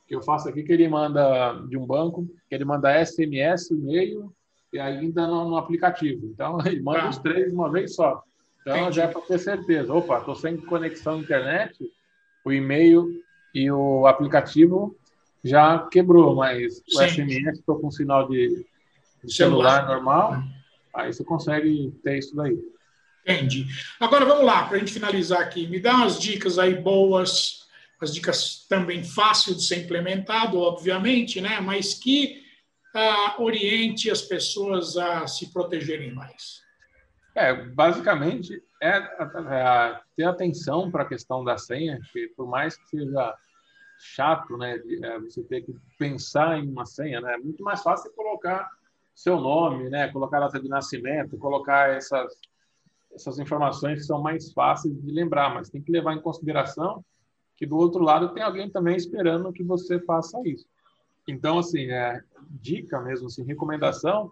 que 0.07 0.15
eu 0.15 0.21
faço 0.21 0.49
aqui 0.49 0.63
que 0.63 0.73
ele 0.73 0.87
manda 0.87 1.53
de 1.67 1.77
um 1.77 1.85
banco, 1.85 2.27
que 2.49 2.55
ele 2.55 2.65
manda 2.65 3.05
SMS, 3.05 3.71
e-mail 3.71 4.33
e 4.73 4.79
ainda 4.79 5.27
no, 5.27 5.49
no 5.49 5.57
aplicativo. 5.57 6.25
Então, 6.25 6.57
ele 6.65 6.81
manda 6.81 7.03
ah. 7.03 7.09
os 7.09 7.17
três 7.19 7.53
uma 7.53 7.71
vez 7.71 7.95
só. 7.95 8.23
Então, 8.61 8.77
Entendi. 8.77 8.95
já 8.95 9.03
é 9.03 9.07
para 9.07 9.21
ter 9.21 9.39
certeza. 9.39 9.93
Opa, 9.93 10.19
estou 10.19 10.35
sem 10.35 10.57
conexão 10.57 11.15
à 11.15 11.17
internet, 11.19 11.77
o 12.43 12.51
e-mail 12.51 13.07
e 13.53 13.71
o 13.71 14.05
aplicativo 14.05 14.95
já 15.47 15.87
quebrou, 15.91 16.35
mas 16.35 16.77
Sim. 16.87 16.97
o 16.97 17.09
SMS 17.09 17.59
estou 17.59 17.79
com 17.79 17.89
sinal 17.89 18.27
de, 18.27 18.65
de 19.23 19.33
celular, 19.33 19.81
celular 19.81 19.87
normal, 19.87 20.43
aí 20.93 21.13
você 21.13 21.23
consegue 21.23 21.91
ter 22.03 22.19
isso 22.19 22.35
daí. 22.35 22.57
Entendi. 23.27 23.67
Agora 23.99 24.25
vamos 24.25 24.45
lá, 24.45 24.65
para 24.65 24.77
a 24.77 24.79
gente 24.79 24.93
finalizar 24.93 25.41
aqui. 25.41 25.67
Me 25.67 25.79
dá 25.79 25.95
umas 25.95 26.17
dicas 26.17 26.57
aí 26.57 26.75
boas, 26.75 27.67
as 27.99 28.13
dicas 28.13 28.65
também 28.69 29.03
fáceis 29.03 29.57
de 29.57 29.63
ser 29.63 29.83
implementado, 29.83 30.57
obviamente, 30.59 31.41
né? 31.41 31.59
mas 31.59 31.93
que 31.93 32.41
uh, 32.95 33.41
oriente 33.43 34.09
as 34.09 34.21
pessoas 34.21 34.95
a 34.95 35.27
se 35.27 35.51
protegerem 35.51 36.13
mais. 36.13 36.61
É, 37.35 37.53
basicamente, 37.53 38.63
é, 38.81 38.97
é 38.97 39.99
ter 40.15 40.23
atenção 40.23 40.89
para 40.89 41.03
a 41.03 41.07
questão 41.07 41.43
da 41.43 41.57
senha, 41.57 41.99
que 42.11 42.27
por 42.29 42.47
mais 42.47 42.77
que 42.77 42.89
seja 42.89 43.35
chato, 43.97 44.57
né, 44.57 44.77
de, 44.77 45.03
é, 45.05 45.19
você 45.19 45.43
ter 45.43 45.61
que 45.61 45.75
pensar 45.97 46.57
em 46.57 46.69
uma 46.69 46.85
senha, 46.85 47.19
né, 47.21 47.33
é 47.33 47.37
muito 47.37 47.63
mais 47.63 47.81
fácil 47.81 48.11
colocar 48.13 48.69
seu 49.15 49.39
nome, 49.39 49.89
né, 49.89 50.11
colocar 50.11 50.37
a 50.37 50.41
data 50.41 50.59
de 50.59 50.69
nascimento, 50.69 51.37
colocar 51.37 51.89
essas 51.89 52.31
essas 53.13 53.39
informações 53.39 53.99
que 53.99 54.05
são 54.05 54.21
mais 54.21 54.51
fáceis 54.53 54.95
de 55.01 55.11
lembrar, 55.11 55.51
mas 55.51 55.71
tem 55.71 55.81
que 55.81 55.91
levar 55.91 56.13
em 56.13 56.21
consideração 56.21 57.03
que 57.55 57.65
do 57.65 57.75
outro 57.75 58.03
lado 58.03 58.33
tem 58.33 58.43
alguém 58.43 58.69
também 58.69 58.95
esperando 58.95 59.51
que 59.51 59.63
você 59.63 59.99
faça 60.01 60.39
isso. 60.45 60.67
Então, 61.27 61.57
assim, 61.57 61.89
é, 61.89 62.21
dica 62.49 63.01
mesmo, 63.01 63.25
assim, 63.25 63.43
recomendação 63.43 64.31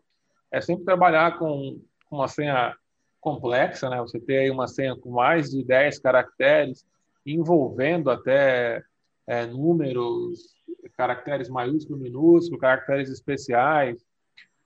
é 0.52 0.62
sempre 0.62 0.86
trabalhar 0.86 1.40
com, 1.40 1.82
com 2.08 2.18
uma 2.18 2.28
senha 2.28 2.76
complexa, 3.20 3.90
né? 3.90 4.00
Você 4.00 4.20
ter 4.20 4.38
aí 4.38 4.52
uma 4.52 4.68
senha 4.68 4.96
com 4.96 5.10
mais 5.10 5.50
de 5.50 5.64
10 5.64 5.98
caracteres, 6.00 6.86
envolvendo 7.26 8.12
até 8.12 8.84
é, 9.28 9.46
números, 9.46 10.56
caracteres 10.96 11.50
maiúsculos, 11.50 12.02
minúsculos, 12.02 12.60
caracteres 12.60 13.10
especiais. 13.10 14.06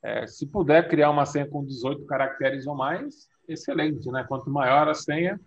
É, 0.01 0.27
se 0.27 0.45
puder 0.45 0.87
criar 0.87 1.09
uma 1.09 1.25
senha 1.25 1.47
com 1.47 1.65
18 1.65 2.05
caracteres 2.05 2.67
ou 2.67 2.75
mais, 2.75 3.27
excelente, 3.47 4.09
né? 4.11 4.25
Quanto 4.27 4.49
maior 4.49 4.87
a 4.87 4.93
senha, 4.93 5.39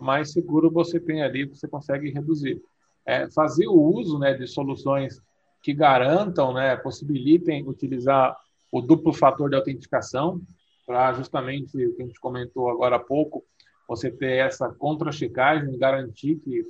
mais 0.00 0.32
seguro 0.32 0.70
você 0.70 0.98
tem 0.98 1.22
ali, 1.22 1.44
você 1.44 1.68
consegue 1.68 2.10
reduzir. 2.10 2.60
É, 3.06 3.30
fazer 3.30 3.66
o 3.66 3.80
uso 3.80 4.18
né, 4.18 4.32
de 4.32 4.46
soluções 4.46 5.20
que 5.62 5.74
garantam, 5.74 6.54
né, 6.54 6.76
possibilitem 6.76 7.66
utilizar 7.68 8.36
o 8.72 8.80
duplo 8.80 9.12
fator 9.12 9.48
de 9.48 9.56
autenticação 9.56 10.40
para 10.86 11.12
justamente 11.12 11.86
o 11.86 11.94
que 11.94 12.02
a 12.02 12.06
gente 12.06 12.20
comentou 12.20 12.68
agora 12.68 12.96
há 12.96 12.98
pouco, 12.98 13.44
você 13.88 14.10
ter 14.10 14.46
essa 14.46 14.68
contra-checagem, 14.70 15.78
garantir 15.78 16.36
que 16.36 16.66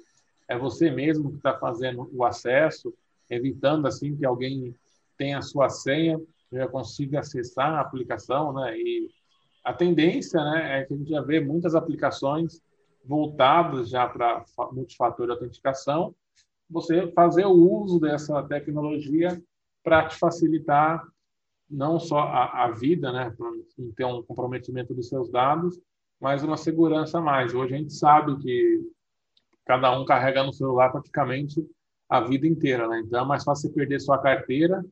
é 0.49 0.59
você 0.59 0.91
mesmo 0.91 1.31
que 1.31 1.37
está 1.37 1.57
fazendo 1.59 2.09
o 2.13 2.25
acesso, 2.25 2.95
evitando 3.31 3.87
assim 3.87 4.17
que 4.17 4.25
alguém 4.25 4.75
tenha 5.17 5.39
a 5.39 5.43
sua 5.43 5.69
senha, 5.69 6.21
já 6.53 6.69
consiga 6.69 7.21
acessar 7.21 7.75
a 7.75 7.81
aplicação, 7.81 8.53
né, 8.53 8.77
e 8.79 9.11
a 9.65 9.73
tendência 9.73 10.43
né, 10.45 10.81
é 10.81 10.85
que 10.85 10.95
a 10.95 10.97
gente 10.97 11.11
já 11.11 11.23
vê 11.23 11.41
muitas 11.41 11.75
aplicações 11.75 12.61
voltadas 13.05 13.89
já 13.89 14.09
para 14.09 14.45
multifator 14.73 15.27
de 15.27 15.33
autenticação, 15.33 16.15
você 16.69 17.11
fazer 17.13 17.47
o 17.47 17.53
uso 17.53 18.01
dessa 18.01 18.43
tecnologia 18.45 19.43
para 19.83 20.07
te 20.07 20.17
facilitar 20.17 21.07
não 21.69 21.99
só 21.99 22.21
a, 22.21 22.65
a 22.65 22.71
vida, 22.71 23.13
né, 23.13 23.31
para 23.37 23.51
não 23.51 23.93
ter 23.93 24.05
um 24.05 24.23
comprometimento 24.23 24.95
dos 24.95 25.09
seus 25.09 25.31
dados, 25.31 25.81
mas 26.21 26.43
uma 26.43 26.57
segurança 26.57 27.19
a 27.19 27.23
mais. 27.23 27.55
Hoje 27.55 27.75
a 27.75 27.79
gente 27.79 27.93
sabe 27.93 28.37
que 28.39 28.81
cada 29.65 29.97
um 29.99 30.05
carrega 30.05 30.43
no 30.43 30.53
celular 30.53 30.91
praticamente 30.91 31.65
a 32.09 32.21
vida 32.21 32.47
inteira, 32.47 32.87
né? 32.87 33.03
Então 33.05 33.23
é 33.23 33.27
mais 33.27 33.45
fácil 33.45 33.69
você 33.69 33.75
perder 33.75 34.01
sua 34.01 34.19
carteira 34.19 34.85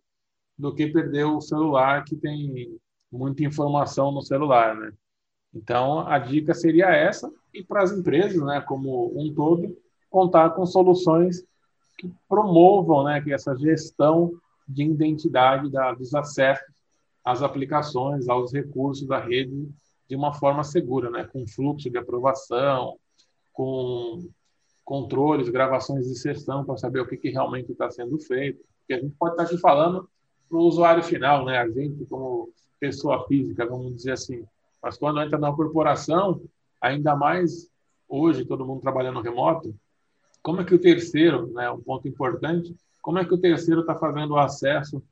do 0.58 0.74
que 0.74 0.86
perder 0.86 1.24
o 1.24 1.40
celular 1.40 2.04
que 2.04 2.16
tem 2.16 2.78
muita 3.10 3.44
informação 3.44 4.10
no 4.10 4.22
celular, 4.22 4.74
né? 4.74 4.92
Então 5.54 6.06
a 6.06 6.18
dica 6.18 6.54
seria 6.54 6.90
essa 6.90 7.30
e 7.52 7.62
para 7.62 7.82
as 7.82 7.92
empresas, 7.92 8.42
né, 8.42 8.60
como 8.62 9.12
um 9.14 9.32
todo, 9.34 9.76
contar 10.08 10.50
com 10.50 10.64
soluções 10.64 11.44
que 11.98 12.10
promovam, 12.28 13.04
né, 13.04 13.20
que 13.20 13.32
essa 13.32 13.54
gestão 13.56 14.32
de 14.66 14.84
identidade 14.84 15.70
da, 15.70 15.92
dos 15.92 16.14
acessos 16.14 16.66
às 17.24 17.42
aplicações, 17.42 18.28
aos 18.28 18.52
recursos 18.52 19.06
da 19.06 19.18
rede 19.18 19.68
de 20.08 20.16
uma 20.16 20.32
forma 20.32 20.64
segura, 20.64 21.10
né, 21.10 21.24
com 21.24 21.46
fluxo 21.46 21.90
de 21.90 21.98
aprovação, 21.98 22.96
com 23.52 24.26
controles, 24.84 25.48
gravações 25.48 26.06
de 26.06 26.18
sessão 26.18 26.64
para 26.64 26.76
saber 26.76 27.00
o 27.00 27.06
que, 27.06 27.16
que 27.16 27.30
realmente 27.30 27.72
está 27.72 27.90
sendo 27.90 28.18
feito. 28.18 28.60
Porque 28.80 28.94
a 28.94 29.00
gente 29.00 29.14
pode 29.18 29.34
estar 29.34 29.44
tá 29.44 29.50
aqui 29.50 29.58
falando 29.58 30.08
para 30.48 30.58
o 30.58 30.62
usuário 30.62 31.02
final, 31.02 31.44
né? 31.44 31.58
A 31.58 31.68
gente 31.68 32.04
como 32.06 32.50
pessoa 32.78 33.26
física, 33.26 33.64
vamos 33.64 33.94
dizer 33.94 34.12
assim. 34.12 34.44
Mas 34.82 34.98
quando 34.98 35.20
entra 35.20 35.38
na 35.38 35.52
corporação, 35.52 36.42
ainda 36.80 37.14
mais 37.14 37.70
hoje, 38.08 38.44
todo 38.44 38.66
mundo 38.66 38.80
trabalhando 38.80 39.20
remoto, 39.20 39.74
como 40.42 40.60
é 40.60 40.64
que 40.64 40.74
o 40.74 40.80
terceiro, 40.80 41.46
né, 41.52 41.70
um 41.70 41.80
ponto 41.80 42.08
importante, 42.08 42.74
como 43.00 43.18
é 43.18 43.24
que 43.24 43.32
o 43.32 43.38
terceiro 43.38 43.82
está 43.82 43.94
fazendo 43.94 44.32
o 44.32 44.38
acesso 44.38 45.02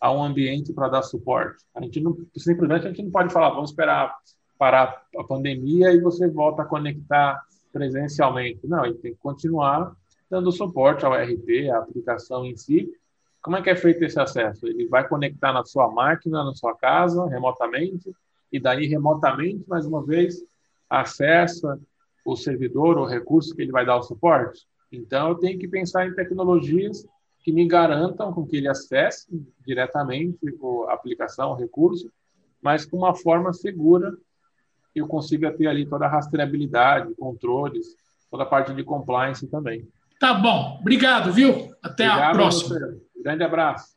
a 0.00 0.10
um 0.10 0.24
ambiente 0.24 0.72
para 0.72 0.88
dar 0.88 1.02
suporte? 1.02 1.62
A 1.74 1.82
gente 1.82 2.00
não, 2.00 2.16
simplesmente 2.36 2.86
a 2.86 2.88
gente 2.88 3.02
não 3.02 3.10
pode 3.10 3.32
falar, 3.32 3.50
vamos 3.50 3.70
esperar 3.70 4.16
parar 4.58 5.02
a 5.16 5.22
pandemia 5.22 5.92
e 5.92 6.00
você 6.00 6.28
volta 6.28 6.62
a 6.62 6.66
conectar 6.66 7.40
presencialmente. 7.78 8.66
Não, 8.66 8.84
ele 8.84 8.96
tem 8.96 9.12
que 9.12 9.20
continuar 9.20 9.94
dando 10.28 10.50
suporte 10.50 11.06
ao 11.06 11.12
RP, 11.12 11.70
à 11.70 11.78
aplicação 11.78 12.44
em 12.44 12.56
si. 12.56 12.92
Como 13.40 13.56
é 13.56 13.62
que 13.62 13.70
é 13.70 13.76
feito 13.76 14.04
esse 14.04 14.18
acesso? 14.18 14.66
Ele 14.66 14.88
vai 14.88 15.06
conectar 15.06 15.52
na 15.52 15.64
sua 15.64 15.88
máquina, 15.88 16.42
na 16.42 16.52
sua 16.52 16.74
casa, 16.74 17.24
remotamente, 17.28 18.12
e 18.52 18.58
daí 18.58 18.88
remotamente, 18.88 19.64
mais 19.68 19.86
uma 19.86 20.04
vez, 20.04 20.44
acessa 20.90 21.80
o 22.24 22.34
servidor, 22.34 22.98
o 22.98 23.06
recurso 23.06 23.54
que 23.54 23.62
ele 23.62 23.70
vai 23.70 23.86
dar 23.86 23.96
o 23.96 24.02
suporte. 24.02 24.66
Então, 24.90 25.28
eu 25.28 25.34
tenho 25.36 25.56
que 25.56 25.68
pensar 25.68 26.04
em 26.06 26.14
tecnologias 26.14 27.06
que 27.44 27.52
me 27.52 27.66
garantam 27.66 28.32
com 28.32 28.44
que 28.44 28.56
ele 28.56 28.68
acesse 28.68 29.28
diretamente 29.64 30.38
a 30.88 30.94
aplicação, 30.94 31.52
o 31.52 31.54
recurso, 31.54 32.10
mas 32.60 32.84
com 32.84 32.96
uma 32.96 33.14
forma 33.14 33.52
segura 33.52 34.12
que 34.98 35.02
eu 35.02 35.06
consiga 35.06 35.52
ter 35.52 35.68
ali 35.68 35.86
toda 35.86 36.06
a 36.06 36.08
rastreabilidade, 36.08 37.14
controles, 37.14 37.94
toda 38.30 38.42
a 38.42 38.46
parte 38.46 38.74
de 38.74 38.82
compliance 38.82 39.46
também. 39.48 39.86
Tá 40.18 40.34
bom. 40.34 40.78
Obrigado, 40.80 41.32
viu? 41.32 41.72
Até 41.82 42.08
Obrigado 42.08 42.30
a 42.30 42.34
próxima. 42.34 42.76
A 42.76 43.22
Grande 43.22 43.44
abraço. 43.44 43.96